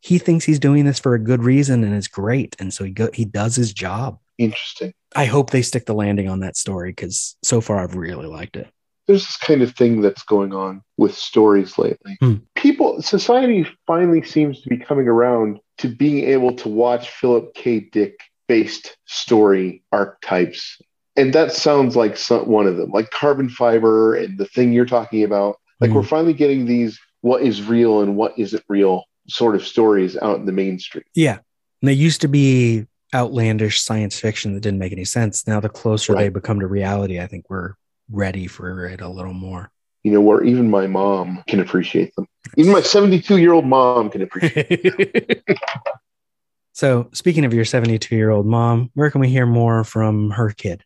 [0.00, 2.54] He thinks he's doing this for a good reason and it's great.
[2.60, 4.18] And so he go, he does his job.
[4.36, 4.92] interesting.
[5.16, 8.56] I hope they stick the landing on that story because so far I've really liked
[8.56, 8.68] it.
[9.08, 12.16] There's this kind of thing that's going on with stories lately.
[12.20, 12.34] Hmm.
[12.54, 17.80] People, society finally seems to be coming around to being able to watch Philip K.
[17.80, 20.80] Dick based story archetypes.
[21.16, 24.86] And that sounds like some, one of them, like carbon fiber and the thing you're
[24.86, 25.56] talking about.
[25.80, 25.96] Like Hmm.
[25.96, 30.38] we're finally getting these what is real and what isn't real sort of stories out
[30.38, 31.04] in the mainstream.
[31.14, 31.38] Yeah.
[31.80, 35.46] And they used to be outlandish science fiction that didn't make any sense.
[35.46, 37.74] Now, the closer they become to reality, I think we're
[38.10, 39.70] ready for it a little more.
[40.04, 42.26] You know, where even my mom can appreciate them.
[42.56, 45.42] Even my 72 year old mom can appreciate
[46.72, 50.50] So, speaking of your 72 year old mom, where can we hear more from her
[50.50, 50.84] kid?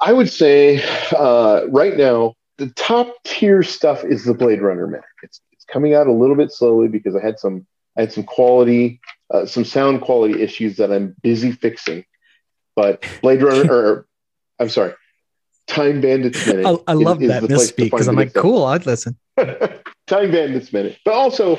[0.00, 0.82] I would say
[1.14, 5.04] uh, right now the top tier stuff is the Blade Runner minute.
[5.22, 7.66] It's, it's coming out a little bit slowly because I had some
[7.98, 9.00] I had some quality
[9.32, 12.04] uh, some sound quality issues that I'm busy fixing.
[12.74, 14.06] But Blade Runner, or
[14.58, 14.94] I'm sorry,
[15.66, 16.66] Time Bandits minute.
[16.66, 19.16] I, I love is that the misspeak because I'm like, cool, I'd listen.
[19.36, 20.98] Time Bandits minute.
[21.04, 21.58] But also,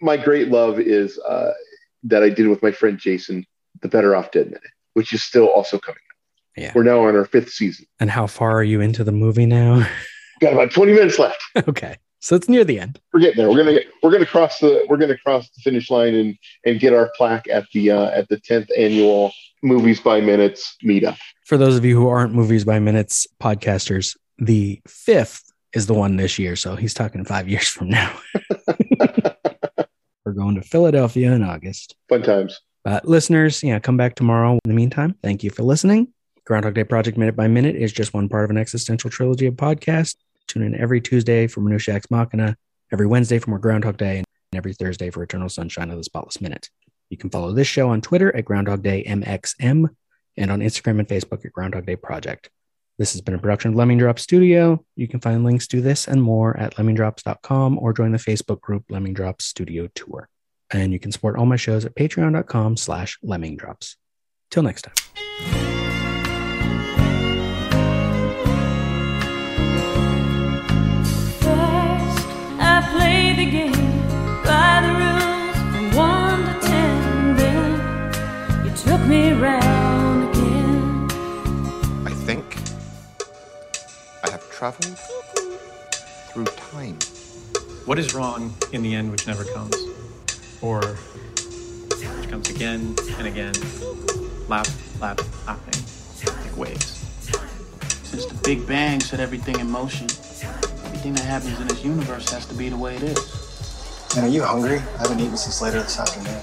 [0.00, 1.52] my great love is uh,
[2.04, 3.46] that I did with my friend Jason,
[3.82, 4.62] the Better Off Dead minute,
[4.94, 5.96] which is still also coming.
[5.96, 6.62] out.
[6.62, 6.72] Yeah.
[6.74, 7.86] We're now on our fifth season.
[8.00, 9.86] And how far are you into the movie now?
[10.40, 11.42] Got about 20 minutes left.
[11.68, 11.96] okay.
[12.20, 13.00] So it's near the end.
[13.12, 13.50] We're getting there.
[13.50, 16.80] We're gonna get, we're gonna cross the we're gonna cross the finish line and and
[16.80, 19.32] get our plaque at the uh, at the 10th annual
[19.62, 21.18] Movies by Minutes meetup.
[21.44, 26.16] For those of you who aren't movies by minutes podcasters, the fifth is the one
[26.16, 26.56] this year.
[26.56, 28.16] So he's talking five years from now.
[30.24, 31.94] We're going to Philadelphia in August.
[32.08, 32.60] Fun times.
[32.84, 34.52] But listeners, yeah, come back tomorrow.
[34.52, 36.08] In the meantime, thank you for listening.
[36.44, 39.54] Groundhog Day Project Minute by Minute is just one part of an existential trilogy of
[39.54, 40.16] podcasts.
[40.48, 42.56] Tune in every Tuesday for Minutia Ex Machina,
[42.92, 46.40] every Wednesday for more Groundhog Day, and every Thursday for Eternal Sunshine of the Spotless
[46.40, 46.70] Minute.
[47.10, 49.88] You can follow this show on Twitter at Groundhog Day MXM
[50.36, 52.50] and on Instagram and Facebook at Groundhog Day Project.
[52.98, 54.82] This has been a production of Lemming Drop Studio.
[54.96, 58.84] You can find links to this and more at lemmingdrops.com or join the Facebook group
[58.88, 60.28] Lemming Drops Studio Tour.
[60.70, 63.96] And you can support all my shows at patreon.com slash lemmingdrops.
[64.50, 65.85] Till next time.
[84.66, 84.98] I traveled
[86.32, 86.98] through time.
[87.84, 89.76] What is wrong in the end which never comes?
[90.60, 93.54] Or which comes again and again,
[94.48, 94.66] lap,
[94.98, 95.84] lap, lapping,
[96.42, 97.06] like waves?
[98.02, 100.08] Since the Big Bang set everything in motion,
[100.86, 104.16] everything that happens in this universe has to be the way it is.
[104.16, 104.78] Man, are you hungry?
[104.78, 106.42] I haven't eaten since later this afternoon.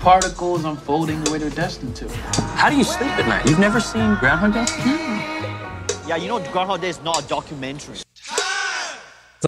[0.00, 2.10] Particles unfolding the way they're destined to.
[2.56, 3.46] How do you sleep at night?
[3.46, 4.66] You've never seen Groundhog Day?
[4.68, 5.33] Hmm.
[6.06, 7.96] Yeah, you know Groundhog Day is not a documentary.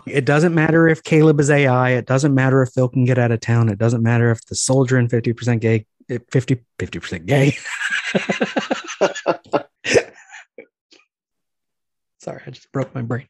[0.06, 1.90] It doesn't matter if Caleb is AI.
[1.90, 3.68] It doesn't matter if Phil can get out of town.
[3.68, 7.56] It doesn't matter if the soldier and 50% gay, 50, 50% gay.
[12.18, 13.26] Sorry, I just broke my brain.